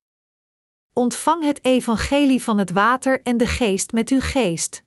Ontvang 0.92 1.44
het 1.44 1.64
evangelie 1.64 2.42
van 2.42 2.58
het 2.58 2.70
water 2.70 3.22
en 3.22 3.36
de 3.36 3.46
geest 3.46 3.92
met 3.92 4.08
uw 4.08 4.20
geest. 4.20 4.82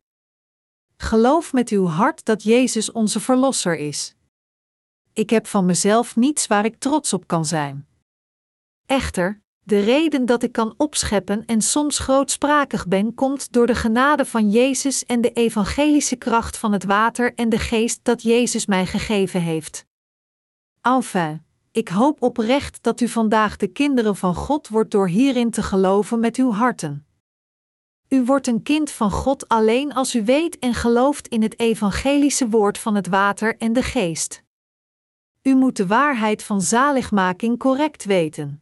Geloof 0.98 1.54
met 1.54 1.70
uw 1.70 1.86
hart 1.86 2.26
dat 2.26 2.44
Jezus 2.44 2.92
onze 2.92 3.20
Verlosser 3.20 3.78
is. 3.78 4.16
Ik 5.14 5.30
heb 5.30 5.48
van 5.48 5.66
mezelf 5.66 6.16
niets 6.16 6.48
waar 6.48 6.66
ik 6.66 6.80
trots 6.80 7.14
op 7.14 7.28
kan 7.28 7.46
zijn. 7.46 7.88
Echter, 8.86 9.42
de 9.72 9.80
reden 9.80 10.26
dat 10.26 10.44
ik 10.44 10.52
kan 10.52 10.74
opscheppen 10.78 11.46
en 11.46 11.62
soms 11.62 12.00
grootsprakig 12.00 12.88
ben, 12.88 13.14
komt 13.14 13.52
door 13.52 13.68
de 13.68 13.76
genade 13.76 14.26
van 14.26 14.50
Jezus 14.50 15.06
en 15.06 15.22
de 15.22 15.32
evangelische 15.32 16.16
kracht 16.16 16.58
van 16.58 16.72
het 16.72 16.84
water 16.84 17.34
en 17.36 17.50
de 17.50 17.60
geest 17.60 18.00
dat 18.04 18.22
Jezus 18.22 18.66
mij 18.66 18.86
gegeven 18.86 19.42
heeft. 19.42 19.86
Enfin, 20.82 21.46
ik 21.72 21.88
hoop 21.88 22.22
oprecht 22.22 22.84
dat 22.84 23.02
u 23.02 23.08
vandaag 23.08 23.58
de 23.58 23.68
kinderen 23.68 24.16
van 24.16 24.36
God 24.36 24.68
wordt 24.68 24.92
door 24.92 25.08
hierin 25.08 25.52
te 25.52 25.64
geloven 25.64 26.20
met 26.20 26.36
uw 26.36 26.52
harten. 26.52 27.06
U 28.08 28.24
wordt 28.24 28.48
een 28.48 28.64
kind 28.64 28.92
van 28.92 29.12
God 29.12 29.48
alleen 29.48 29.94
als 29.94 30.16
u 30.16 30.24
weet 30.24 30.60
en 30.60 30.74
gelooft 30.74 31.28
in 31.28 31.42
het 31.42 31.60
evangelische 31.60 32.50
woord 32.50 32.78
van 32.78 32.96
het 32.96 33.08
water 33.08 33.58
en 33.58 33.74
de 33.74 33.84
geest. 33.84 34.44
U 35.42 35.56
moet 35.56 35.78
de 35.78 35.88
waarheid 35.88 36.44
van 36.44 36.62
zaligmaking 36.62 37.58
correct 37.60 38.06
weten. 38.06 38.61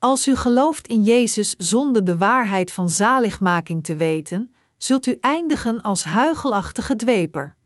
Als 0.00 0.26
u 0.28 0.36
gelooft 0.36 0.86
in 0.86 1.02
Jezus 1.02 1.54
zonder 1.56 2.04
de 2.04 2.16
waarheid 2.16 2.72
van 2.72 2.88
zaligmaking 2.88 3.84
te 3.84 3.96
weten, 3.96 4.54
zult 4.76 5.06
u 5.06 5.18
eindigen 5.20 5.82
als 5.82 6.04
huigelachtige 6.04 6.96
dweper. 6.96 7.56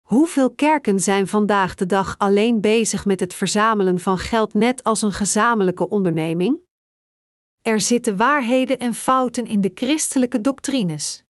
Hoeveel 0.00 0.50
kerken 0.50 1.00
zijn 1.00 1.26
vandaag 1.26 1.74
de 1.74 1.86
dag 1.86 2.14
alleen 2.18 2.60
bezig 2.60 3.04
met 3.04 3.20
het 3.20 3.34
verzamelen 3.34 4.00
van 4.00 4.18
geld 4.18 4.54
net 4.54 4.84
als 4.84 5.02
een 5.02 5.12
gezamenlijke 5.12 5.88
onderneming? 5.88 6.58
Er 7.62 7.80
zitten 7.80 8.16
waarheden 8.16 8.78
en 8.78 8.94
fouten 8.94 9.46
in 9.46 9.60
de 9.60 9.70
christelijke 9.74 10.40
doctrines. 10.40 11.24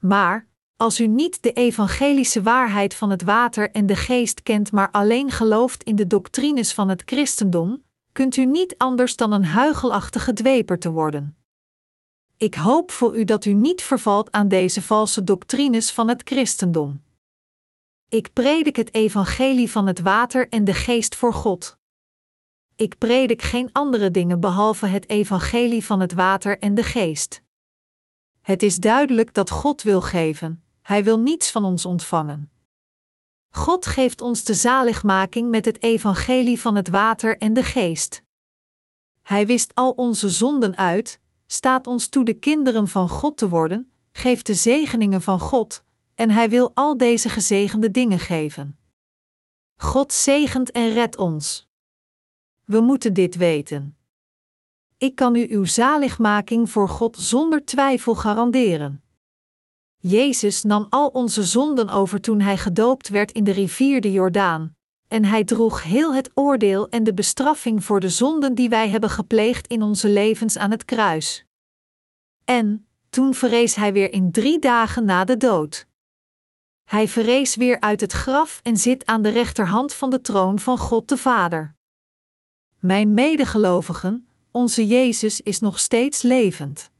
Maar, 0.00 0.48
als 0.76 1.00
u 1.00 1.06
niet 1.06 1.42
de 1.42 1.52
evangelische 1.52 2.42
waarheid 2.42 2.94
van 2.94 3.10
het 3.10 3.22
water 3.22 3.70
en 3.70 3.86
de 3.86 3.96
geest 3.96 4.42
kent, 4.42 4.72
maar 4.72 4.90
alleen 4.90 5.30
gelooft 5.30 5.82
in 5.82 5.96
de 5.96 6.06
doctrines 6.06 6.74
van 6.74 6.88
het 6.88 7.02
christendom, 7.04 7.83
kunt 8.14 8.36
u 8.36 8.44
niet 8.46 8.74
anders 8.78 9.16
dan 9.16 9.32
een 9.32 9.44
huigelachtige 9.44 10.32
dweper 10.32 10.78
te 10.78 10.90
worden. 10.90 11.36
Ik 12.36 12.54
hoop 12.54 12.90
voor 12.90 13.16
u 13.16 13.24
dat 13.24 13.44
u 13.44 13.52
niet 13.52 13.82
vervalt 13.82 14.32
aan 14.32 14.48
deze 14.48 14.82
valse 14.82 15.24
doctrines 15.24 15.92
van 15.92 16.08
het 16.08 16.22
christendom. 16.24 17.02
Ik 18.08 18.32
predik 18.32 18.76
het 18.76 18.94
evangelie 18.94 19.70
van 19.70 19.86
het 19.86 20.00
water 20.00 20.48
en 20.48 20.64
de 20.64 20.74
geest 20.74 21.14
voor 21.14 21.32
God. 21.32 21.78
Ik 22.76 22.98
predik 22.98 23.42
geen 23.42 23.72
andere 23.72 24.10
dingen 24.10 24.40
behalve 24.40 24.86
het 24.86 25.08
evangelie 25.08 25.84
van 25.84 26.00
het 26.00 26.12
water 26.12 26.58
en 26.58 26.74
de 26.74 26.82
geest. 26.82 27.42
Het 28.40 28.62
is 28.62 28.76
duidelijk 28.76 29.34
dat 29.34 29.50
God 29.50 29.82
wil 29.82 30.00
geven, 30.00 30.64
Hij 30.82 31.04
wil 31.04 31.18
niets 31.18 31.50
van 31.50 31.64
ons 31.64 31.84
ontvangen. 31.84 32.53
God 33.56 33.86
geeft 33.86 34.20
ons 34.20 34.44
de 34.44 34.54
zaligmaking 34.54 35.50
met 35.50 35.64
het 35.64 35.82
evangelie 35.82 36.60
van 36.60 36.74
het 36.74 36.88
water 36.88 37.38
en 37.38 37.52
de 37.52 37.62
geest. 37.62 38.22
Hij 39.22 39.46
wist 39.46 39.74
al 39.74 39.90
onze 39.90 40.28
zonden 40.28 40.76
uit, 40.76 41.20
staat 41.46 41.86
ons 41.86 42.08
toe 42.08 42.24
de 42.24 42.34
kinderen 42.34 42.88
van 42.88 43.08
God 43.08 43.36
te 43.36 43.48
worden, 43.48 43.92
geeft 44.12 44.46
de 44.46 44.54
zegeningen 44.54 45.22
van 45.22 45.40
God, 45.40 45.84
en 46.14 46.30
Hij 46.30 46.48
wil 46.48 46.70
al 46.74 46.96
deze 46.96 47.28
gezegende 47.28 47.90
dingen 47.90 48.18
geven. 48.18 48.78
God 49.76 50.12
zegent 50.12 50.70
en 50.70 50.92
redt 50.92 51.16
ons. 51.16 51.68
We 52.64 52.80
moeten 52.80 53.14
dit 53.14 53.36
weten. 53.36 53.96
Ik 54.98 55.14
kan 55.14 55.34
u 55.36 55.46
uw 55.50 55.64
zaligmaking 55.64 56.70
voor 56.70 56.88
God 56.88 57.16
zonder 57.18 57.64
twijfel 57.64 58.14
garanderen. 58.14 59.03
Jezus 60.06 60.62
nam 60.62 60.86
al 60.90 61.08
onze 61.08 61.42
zonden 61.42 61.88
over 61.88 62.20
toen 62.20 62.40
hij 62.40 62.56
gedoopt 62.56 63.08
werd 63.08 63.32
in 63.32 63.44
de 63.44 63.50
rivier 63.50 64.00
de 64.00 64.12
Jordaan, 64.12 64.76
en 65.08 65.24
hij 65.24 65.44
droeg 65.44 65.82
heel 65.82 66.14
het 66.14 66.30
oordeel 66.34 66.88
en 66.88 67.04
de 67.04 67.14
bestraffing 67.14 67.84
voor 67.84 68.00
de 68.00 68.08
zonden 68.08 68.54
die 68.54 68.68
wij 68.68 68.88
hebben 68.88 69.10
gepleegd 69.10 69.66
in 69.66 69.82
onze 69.82 70.08
levens 70.08 70.56
aan 70.56 70.70
het 70.70 70.84
kruis. 70.84 71.44
En, 72.44 72.86
toen 73.10 73.34
verrees 73.34 73.74
hij 73.74 73.92
weer 73.92 74.12
in 74.12 74.30
drie 74.30 74.58
dagen 74.58 75.04
na 75.04 75.24
de 75.24 75.36
dood. 75.36 75.86
Hij 76.84 77.08
verrees 77.08 77.56
weer 77.56 77.80
uit 77.80 78.00
het 78.00 78.12
graf 78.12 78.60
en 78.62 78.76
zit 78.76 79.06
aan 79.06 79.22
de 79.22 79.28
rechterhand 79.28 79.94
van 79.94 80.10
de 80.10 80.20
troon 80.20 80.58
van 80.58 80.78
God 80.78 81.08
de 81.08 81.16
Vader. 81.16 81.74
Mijn 82.78 83.14
medegelovigen, 83.14 84.28
onze 84.50 84.86
Jezus 84.86 85.40
is 85.40 85.60
nog 85.60 85.78
steeds 85.78 86.22
levend. 86.22 86.92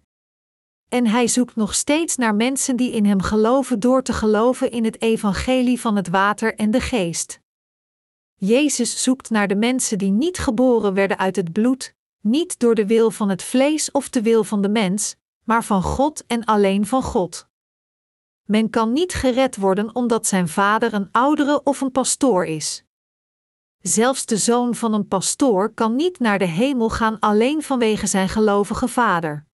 En 0.95 1.07
hij 1.07 1.29
zoekt 1.29 1.57
nog 1.57 1.75
steeds 1.75 2.17
naar 2.17 2.35
mensen 2.35 2.77
die 2.77 2.93
in 2.93 3.05
hem 3.05 3.23
geloven 3.23 3.81
door 3.81 4.03
te 4.03 4.13
geloven 4.13 4.71
in 4.71 4.85
het 4.85 5.03
evangelie 5.03 5.81
van 5.81 5.97
het 5.97 6.09
water 6.09 6.55
en 6.55 6.71
de 6.71 6.81
geest. 6.81 7.41
Jezus 8.35 9.03
zoekt 9.03 9.31
naar 9.31 9.49
de 9.49 9.55
mensen 9.55 9.99
die 9.99 10.11
niet 10.11 10.39
geboren 10.39 10.95
werden 10.95 11.19
uit 11.19 11.37
het 11.37 11.53
bloed, 11.53 11.95
niet 12.21 12.59
door 12.59 12.75
de 12.75 12.87
wil 12.87 13.11
van 13.11 13.29
het 13.29 13.43
vlees 13.43 13.91
of 13.91 14.09
de 14.09 14.23
wil 14.23 14.45
van 14.45 14.63
de 14.63 14.69
mens, 14.69 15.17
maar 15.45 15.65
van 15.65 15.83
God 15.83 16.27
en 16.27 16.45
alleen 16.45 16.87
van 16.87 17.03
God. 17.03 17.47
Men 18.45 18.71
kan 18.71 18.93
niet 18.93 19.15
gered 19.15 19.57
worden 19.57 19.95
omdat 19.95 20.27
zijn 20.27 20.49
vader 20.49 20.95
een 20.95 21.09
oudere 21.11 21.63
of 21.63 21.81
een 21.81 21.93
pastoor 21.93 22.45
is. 22.45 22.85
Zelfs 23.79 24.27
de 24.27 24.37
zoon 24.37 24.75
van 24.75 24.93
een 24.93 25.09
pastoor 25.09 25.73
kan 25.73 25.97
niet 25.97 26.19
naar 26.19 26.39
de 26.39 26.49
hemel 26.49 26.91
gaan 26.91 27.19
alleen 27.19 27.63
vanwege 27.63 28.07
zijn 28.07 28.29
gelovige 28.29 28.89
vader. 28.89 29.47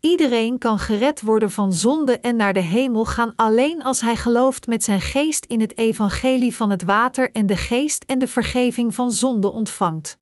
Iedereen 0.00 0.58
kan 0.58 0.78
gered 0.78 1.20
worden 1.20 1.50
van 1.50 1.72
zonde 1.72 2.18
en 2.18 2.36
naar 2.36 2.52
de 2.52 2.60
hemel 2.60 3.04
gaan 3.04 3.32
alleen 3.36 3.82
als 3.82 4.00
hij 4.00 4.16
gelooft 4.16 4.66
met 4.66 4.84
zijn 4.84 5.00
geest 5.00 5.44
in 5.44 5.60
het 5.60 5.78
evangelie 5.78 6.54
van 6.54 6.70
het 6.70 6.82
water 6.82 7.30
en 7.32 7.46
de 7.46 7.56
geest 7.56 8.04
en 8.04 8.18
de 8.18 8.28
vergeving 8.28 8.94
van 8.94 9.12
zonde 9.12 9.50
ontvangt. 9.50 10.18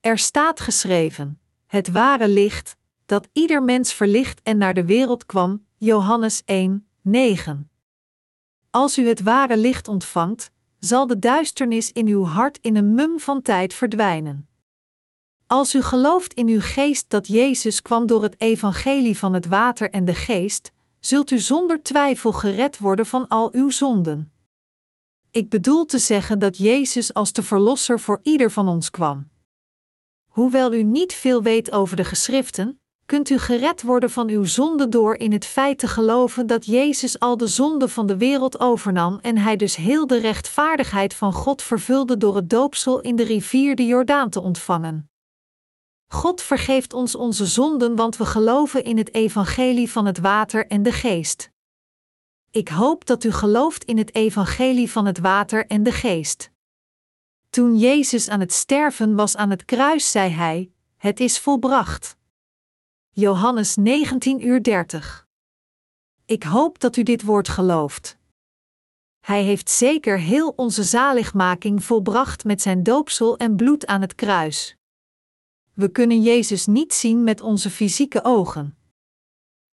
Er 0.00 0.18
staat 0.18 0.60
geschreven: 0.60 1.40
Het 1.66 1.90
ware 1.90 2.28
licht, 2.28 2.76
dat 3.06 3.28
ieder 3.32 3.62
mens 3.62 3.92
verlicht 3.92 4.42
en 4.42 4.58
naar 4.58 4.74
de 4.74 4.84
wereld 4.84 5.26
kwam, 5.26 5.66
Johannes 5.76 6.42
1, 6.44 6.88
9. 7.02 7.70
Als 8.70 8.98
u 8.98 9.08
het 9.08 9.22
ware 9.22 9.56
licht 9.56 9.88
ontvangt, 9.88 10.50
zal 10.78 11.06
de 11.06 11.18
duisternis 11.18 11.92
in 11.92 12.06
uw 12.06 12.24
hart 12.24 12.58
in 12.60 12.76
een 12.76 12.94
mum 12.94 13.20
van 13.20 13.42
tijd 13.42 13.74
verdwijnen. 13.74 14.47
Als 15.48 15.74
u 15.74 15.82
gelooft 15.82 16.34
in 16.34 16.48
uw 16.48 16.60
geest 16.60 17.04
dat 17.10 17.26
Jezus 17.26 17.82
kwam 17.82 18.06
door 18.06 18.22
het 18.22 18.34
evangelie 18.40 19.18
van 19.18 19.32
het 19.34 19.46
water 19.46 19.90
en 19.90 20.04
de 20.04 20.14
geest, 20.14 20.72
zult 21.00 21.30
u 21.30 21.38
zonder 21.38 21.82
twijfel 21.82 22.32
gered 22.32 22.78
worden 22.78 23.06
van 23.06 23.28
al 23.28 23.52
uw 23.52 23.70
zonden. 23.70 24.32
Ik 25.30 25.48
bedoel 25.48 25.84
te 25.84 25.98
zeggen 25.98 26.38
dat 26.38 26.56
Jezus 26.56 27.14
als 27.14 27.32
de 27.32 27.42
Verlosser 27.42 28.00
voor 28.00 28.20
ieder 28.22 28.50
van 28.50 28.68
ons 28.68 28.90
kwam. 28.90 29.28
Hoewel 30.26 30.74
u 30.74 30.82
niet 30.82 31.12
veel 31.12 31.42
weet 31.42 31.72
over 31.72 31.96
de 31.96 32.04
geschriften, 32.04 32.80
kunt 33.06 33.30
u 33.30 33.38
gered 33.38 33.82
worden 33.82 34.10
van 34.10 34.28
uw 34.28 34.44
zonde 34.44 34.88
door 34.88 35.14
in 35.14 35.32
het 35.32 35.44
feit 35.44 35.78
te 35.78 35.88
geloven 35.88 36.46
dat 36.46 36.66
Jezus 36.66 37.18
al 37.18 37.36
de 37.36 37.46
zonde 37.46 37.88
van 37.88 38.06
de 38.06 38.16
wereld 38.16 38.60
overnam 38.60 39.18
en 39.22 39.38
hij 39.38 39.56
dus 39.56 39.76
heel 39.76 40.06
de 40.06 40.18
rechtvaardigheid 40.18 41.14
van 41.14 41.32
God 41.32 41.62
vervulde 41.62 42.16
door 42.16 42.36
het 42.36 42.50
doopsel 42.50 43.00
in 43.00 43.16
de 43.16 43.24
rivier 43.24 43.76
de 43.76 43.86
Jordaan 43.86 44.30
te 44.30 44.40
ontvangen. 44.40 45.08
God 46.08 46.42
vergeeft 46.42 46.92
ons 46.92 47.14
onze 47.14 47.46
zonden, 47.46 47.96
want 47.96 48.16
we 48.16 48.26
geloven 48.26 48.84
in 48.84 48.98
het 48.98 49.14
evangelie 49.14 49.90
van 49.90 50.06
het 50.06 50.18
water 50.18 50.66
en 50.66 50.82
de 50.82 50.92
geest. 50.92 51.50
Ik 52.50 52.68
hoop 52.68 53.06
dat 53.06 53.24
u 53.24 53.32
gelooft 53.32 53.84
in 53.84 53.98
het 53.98 54.14
evangelie 54.14 54.90
van 54.90 55.06
het 55.06 55.18
water 55.18 55.66
en 55.66 55.82
de 55.82 55.92
geest. 55.92 56.50
Toen 57.50 57.78
Jezus 57.78 58.28
aan 58.28 58.40
het 58.40 58.52
sterven 58.52 59.14
was 59.14 59.36
aan 59.36 59.50
het 59.50 59.64
kruis, 59.64 60.10
zei 60.10 60.30
hij: 60.30 60.70
Het 60.96 61.20
is 61.20 61.38
volbracht. 61.38 62.16
Johannes 63.10 63.76
19 63.76 64.46
uur 64.46 64.62
30. 64.62 65.26
Ik 66.24 66.42
hoop 66.42 66.78
dat 66.78 66.96
u 66.96 67.02
dit 67.02 67.22
woord 67.22 67.48
gelooft. 67.48 68.18
Hij 69.20 69.42
heeft 69.42 69.70
zeker 69.70 70.18
heel 70.18 70.52
onze 70.56 70.82
zaligmaking 70.82 71.84
volbracht 71.84 72.44
met 72.44 72.62
zijn 72.62 72.82
doopsel 72.82 73.36
en 73.36 73.56
bloed 73.56 73.86
aan 73.86 74.00
het 74.00 74.14
kruis. 74.14 74.77
We 75.78 75.90
kunnen 75.90 76.22
Jezus 76.22 76.66
niet 76.66 76.94
zien 76.94 77.24
met 77.24 77.40
onze 77.40 77.70
fysieke 77.70 78.24
ogen. 78.24 78.78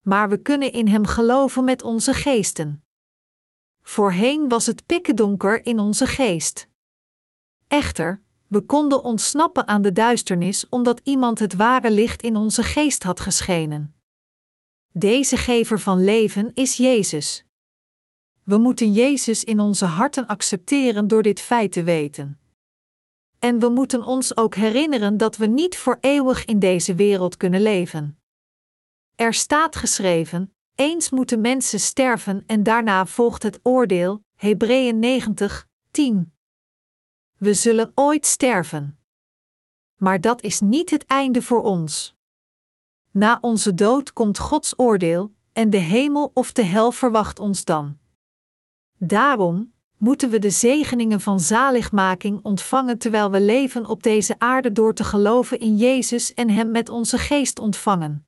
Maar 0.01 0.29
we 0.29 0.41
kunnen 0.41 0.71
in 0.71 0.87
Hem 0.87 1.05
geloven 1.05 1.63
met 1.63 1.81
onze 1.83 2.13
geesten. 2.13 2.83
Voorheen 3.81 4.49
was 4.49 4.65
het 4.65 4.85
pikkendonker 4.85 5.65
in 5.65 5.79
onze 5.79 6.07
geest. 6.07 6.67
Echter, 7.67 8.21
we 8.47 8.61
konden 8.61 9.03
ontsnappen 9.03 9.67
aan 9.67 9.81
de 9.81 9.91
duisternis 9.91 10.69
omdat 10.69 11.01
iemand 11.03 11.39
het 11.39 11.53
ware 11.53 11.91
licht 11.91 12.21
in 12.21 12.35
onze 12.35 12.63
geest 12.63 13.03
had 13.03 13.19
geschenen. 13.19 13.95
Deze 14.91 15.37
gever 15.37 15.79
van 15.79 16.03
leven 16.03 16.51
is 16.53 16.77
Jezus. 16.77 17.45
We 18.43 18.57
moeten 18.57 18.93
Jezus 18.93 19.43
in 19.43 19.59
onze 19.59 19.85
harten 19.85 20.27
accepteren 20.27 21.07
door 21.07 21.21
dit 21.21 21.39
feit 21.39 21.71
te 21.71 21.83
weten. 21.83 22.39
En 23.45 23.59
we 23.59 23.69
moeten 23.69 24.03
ons 24.03 24.37
ook 24.37 24.55
herinneren 24.55 25.17
dat 25.17 25.37
we 25.37 25.45
niet 25.45 25.77
voor 25.77 25.97
eeuwig 25.99 26.45
in 26.45 26.59
deze 26.59 26.95
wereld 26.95 27.37
kunnen 27.37 27.61
leven. 27.61 28.19
Er 29.15 29.33
staat 29.33 29.75
geschreven: 29.75 30.55
eens 30.75 31.09
moeten 31.09 31.41
mensen 31.41 31.79
sterven 31.79 32.43
en 32.47 32.63
daarna 32.63 33.05
volgt 33.05 33.43
het 33.43 33.59
oordeel. 33.63 34.23
Hebreeën 34.35 34.99
90, 34.99 35.67
10. 35.91 36.33
We 37.37 37.53
zullen 37.53 37.91
ooit 37.95 38.25
sterven. 38.25 38.99
Maar 39.95 40.21
dat 40.21 40.41
is 40.41 40.59
niet 40.59 40.89
het 40.89 41.05
einde 41.05 41.41
voor 41.41 41.63
ons. 41.63 42.15
Na 43.11 43.37
onze 43.41 43.73
dood 43.73 44.13
komt 44.13 44.39
Gods 44.39 44.79
oordeel, 44.79 45.33
en 45.53 45.69
de 45.69 45.77
hemel 45.77 46.31
of 46.33 46.51
de 46.51 46.63
hel 46.63 46.91
verwacht 46.91 47.39
ons 47.39 47.63
dan. 47.63 47.97
Daarom 48.97 49.73
moeten 49.97 50.29
we 50.29 50.39
de 50.39 50.49
zegeningen 50.49 51.21
van 51.21 51.39
zaligmaking 51.39 52.39
ontvangen 52.43 52.97
terwijl 52.97 53.31
we 53.31 53.41
leven 53.41 53.85
op 53.85 54.03
deze 54.03 54.35
aarde 54.39 54.71
door 54.71 54.93
te 54.93 55.03
geloven 55.03 55.59
in 55.59 55.77
Jezus 55.77 56.33
en 56.33 56.49
Hem 56.49 56.71
met 56.71 56.89
onze 56.89 57.17
geest 57.17 57.59
ontvangen. 57.59 58.27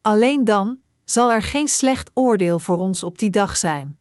Alleen 0.00 0.44
dan 0.44 0.80
zal 1.04 1.32
er 1.32 1.42
geen 1.42 1.68
slecht 1.68 2.10
oordeel 2.14 2.58
voor 2.58 2.78
ons 2.78 3.02
op 3.02 3.18
die 3.18 3.30
dag 3.30 3.56
zijn. 3.56 3.98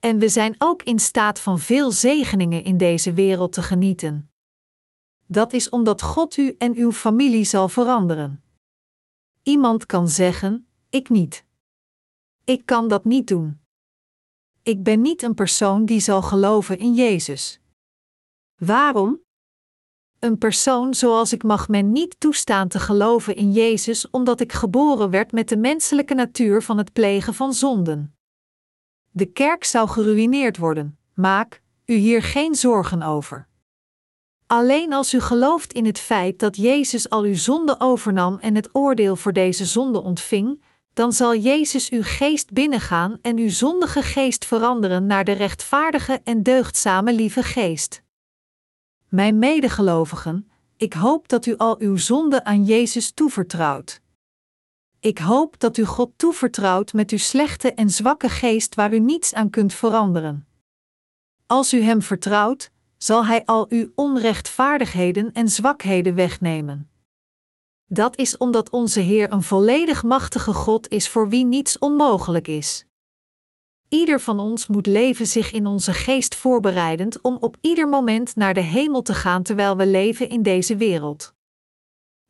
En 0.00 0.18
we 0.18 0.28
zijn 0.28 0.54
ook 0.58 0.82
in 0.82 0.98
staat 0.98 1.40
van 1.40 1.58
veel 1.58 1.92
zegeningen 1.92 2.64
in 2.64 2.76
deze 2.76 3.12
wereld 3.12 3.52
te 3.52 3.62
genieten. 3.62 4.30
Dat 5.26 5.52
is 5.52 5.68
omdat 5.68 6.02
God 6.02 6.36
u 6.36 6.54
en 6.58 6.76
uw 6.76 6.92
familie 6.92 7.44
zal 7.44 7.68
veranderen. 7.68 8.42
Iemand 9.42 9.86
kan 9.86 10.08
zeggen: 10.08 10.66
Ik 10.90 11.08
niet. 11.08 11.44
Ik 12.44 12.66
kan 12.66 12.88
dat 12.88 13.04
niet 13.04 13.26
doen. 13.26 13.63
Ik 14.64 14.82
ben 14.82 15.00
niet 15.00 15.22
een 15.22 15.34
persoon 15.34 15.84
die 15.84 16.00
zal 16.00 16.22
geloven 16.22 16.78
in 16.78 16.94
Jezus. 16.94 17.60
Waarom? 18.56 19.20
Een 20.18 20.38
persoon 20.38 20.94
zoals 20.94 21.32
ik 21.32 21.42
mag 21.42 21.68
men 21.68 21.92
niet 21.92 22.20
toestaan 22.20 22.68
te 22.68 22.78
geloven 22.78 23.36
in 23.36 23.52
Jezus 23.52 24.10
omdat 24.10 24.40
ik 24.40 24.52
geboren 24.52 25.10
werd 25.10 25.32
met 25.32 25.48
de 25.48 25.56
menselijke 25.56 26.14
natuur 26.14 26.62
van 26.62 26.78
het 26.78 26.92
plegen 26.92 27.34
van 27.34 27.52
zonden. 27.52 28.16
De 29.10 29.26
kerk 29.26 29.64
zou 29.64 29.88
geruïneerd 29.88 30.56
worden, 30.56 30.98
maak 31.14 31.62
u 31.84 31.94
hier 31.94 32.22
geen 32.22 32.54
zorgen 32.54 33.02
over. 33.02 33.48
Alleen 34.46 34.92
als 34.92 35.14
u 35.14 35.20
gelooft 35.20 35.72
in 35.72 35.86
het 35.86 35.98
feit 35.98 36.38
dat 36.38 36.56
Jezus 36.56 37.10
al 37.10 37.22
uw 37.22 37.36
zonde 37.36 37.80
overnam 37.80 38.38
en 38.38 38.54
het 38.54 38.68
oordeel 38.72 39.16
voor 39.16 39.32
deze 39.32 39.64
zonde 39.64 40.02
ontving, 40.02 40.62
dan 40.94 41.12
zal 41.12 41.36
Jezus 41.36 41.90
uw 41.90 42.02
geest 42.02 42.52
binnengaan 42.52 43.18
en 43.22 43.38
uw 43.38 43.48
zondige 43.48 44.02
geest 44.02 44.44
veranderen 44.44 45.06
naar 45.06 45.24
de 45.24 45.32
rechtvaardige 45.32 46.20
en 46.24 46.42
deugdzame 46.42 47.12
lieve 47.12 47.42
geest. 47.42 48.02
Mijn 49.08 49.38
medegelovigen, 49.38 50.50
ik 50.76 50.92
hoop 50.92 51.28
dat 51.28 51.46
u 51.46 51.56
al 51.56 51.76
uw 51.78 51.96
zonde 51.96 52.44
aan 52.44 52.64
Jezus 52.64 53.10
toevertrouwt. 53.12 54.00
Ik 55.00 55.18
hoop 55.18 55.60
dat 55.60 55.76
u 55.76 55.84
God 55.84 56.12
toevertrouwt 56.16 56.92
met 56.92 57.10
uw 57.10 57.18
slechte 57.18 57.72
en 57.72 57.90
zwakke 57.90 58.28
geest 58.28 58.74
waar 58.74 58.92
u 58.94 58.98
niets 58.98 59.34
aan 59.34 59.50
kunt 59.50 59.74
veranderen. 59.74 60.46
Als 61.46 61.72
u 61.72 61.82
Hem 61.82 62.02
vertrouwt, 62.02 62.70
zal 62.96 63.26
Hij 63.26 63.44
al 63.44 63.66
uw 63.68 63.92
onrechtvaardigheden 63.94 65.32
en 65.32 65.48
zwakheden 65.48 66.14
wegnemen. 66.14 66.90
Dat 67.94 68.16
is 68.16 68.36
omdat 68.36 68.70
onze 68.70 69.00
Heer 69.00 69.32
een 69.32 69.42
volledig 69.42 70.02
machtige 70.02 70.52
God 70.52 70.88
is 70.88 71.08
voor 71.08 71.28
wie 71.28 71.44
niets 71.44 71.78
onmogelijk 71.78 72.48
is. 72.48 72.86
Ieder 73.88 74.20
van 74.20 74.38
ons 74.38 74.66
moet 74.66 74.86
leven 74.86 75.26
zich 75.26 75.52
in 75.52 75.66
onze 75.66 75.92
geest 75.92 76.34
voorbereidend 76.34 77.20
om 77.20 77.36
op 77.40 77.56
ieder 77.60 77.88
moment 77.88 78.36
naar 78.36 78.54
de 78.54 78.60
hemel 78.60 79.02
te 79.02 79.14
gaan 79.14 79.42
terwijl 79.42 79.76
we 79.76 79.86
leven 79.86 80.28
in 80.28 80.42
deze 80.42 80.76
wereld. 80.76 81.34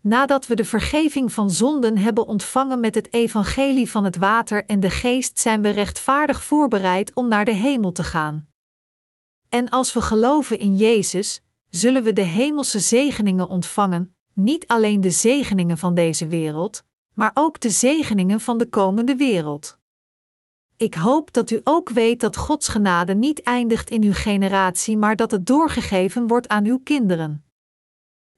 Nadat 0.01 0.47
we 0.47 0.55
de 0.55 0.65
vergeving 0.65 1.33
van 1.33 1.51
zonden 1.51 1.99
hebben 1.99 2.27
ontvangen 2.27 2.81
met 2.81 2.95
het 2.95 3.13
evangelie 3.13 3.91
van 3.91 4.05
het 4.05 4.17
water 4.17 4.65
en 4.65 4.81
de 4.81 4.91
geest, 4.91 5.39
zijn 5.39 5.63
we 5.63 5.69
rechtvaardig 5.69 6.45
voorbereid 6.45 7.15
om 7.15 7.29
naar 7.29 7.45
de 7.45 7.55
hemel 7.55 7.93
te 7.93 8.05
gaan. 8.05 8.49
En 9.49 9.69
als 9.69 9.93
we 9.93 10.01
geloven 10.01 10.59
in 10.59 10.77
Jezus, 10.77 11.43
zullen 11.71 12.03
we 12.03 12.13
de 12.13 12.23
hemelse 12.23 12.81
zegeningen 12.81 13.49
ontvangen, 13.49 14.14
niet 14.35 14.67
alleen 14.67 15.01
de 15.01 15.11
zegeningen 15.11 15.79
van 15.79 15.95
deze 15.95 16.27
wereld, 16.27 16.85
maar 17.15 17.31
ook 17.35 17.61
de 17.61 17.71
zegeningen 17.71 18.41
van 18.41 18.59
de 18.59 18.69
komende 18.69 19.17
wereld. 19.17 19.79
Ik 20.77 20.95
hoop 20.95 21.33
dat 21.33 21.51
u 21.51 21.61
ook 21.65 21.89
weet 21.91 22.21
dat 22.21 22.37
Gods 22.37 22.69
genade 22.69 23.15
niet 23.15 23.43
eindigt 23.43 23.91
in 23.91 24.03
uw 24.03 24.13
generatie, 24.13 24.97
maar 24.97 25.17
dat 25.17 25.31
het 25.31 25.47
doorgegeven 25.47 26.27
wordt 26.27 26.49
aan 26.49 26.65
uw 26.65 26.79
kinderen. 26.79 27.45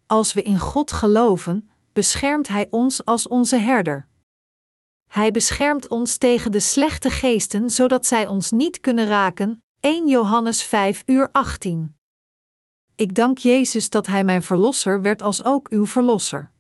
Als 0.07 0.33
we 0.33 0.43
in 0.43 0.59
God 0.59 0.93
geloven, 0.93 1.71
beschermt 1.93 2.49
Hij 2.49 2.67
ons 2.71 3.05
als 3.05 3.29
onze 3.29 3.57
herder. 3.57 4.09
Hij 5.07 5.31
beschermt 5.31 5.89
ons 5.89 6.17
tegen 6.17 6.53
de 6.53 6.61
slechte 6.61 7.11
geesten, 7.11 7.71
zodat 7.71 8.07
zij 8.07 8.27
ons 8.27 8.51
niet 8.51 8.81
kunnen 8.81 9.07
raken. 9.07 9.63
1 9.81 10.09
Johannes 10.09 10.63
5 10.63 11.03
uur 11.07 11.29
18. 11.33 11.96
Ik 12.99 13.15
dank 13.15 13.39
Jezus 13.39 13.91
dat 13.91 14.07
Hij 14.07 14.25
mijn 14.25 14.43
verlosser 14.43 15.03
werd 15.03 15.23
als 15.23 15.45
ook 15.45 15.69
uw 15.69 15.87
verlosser. 15.87 16.51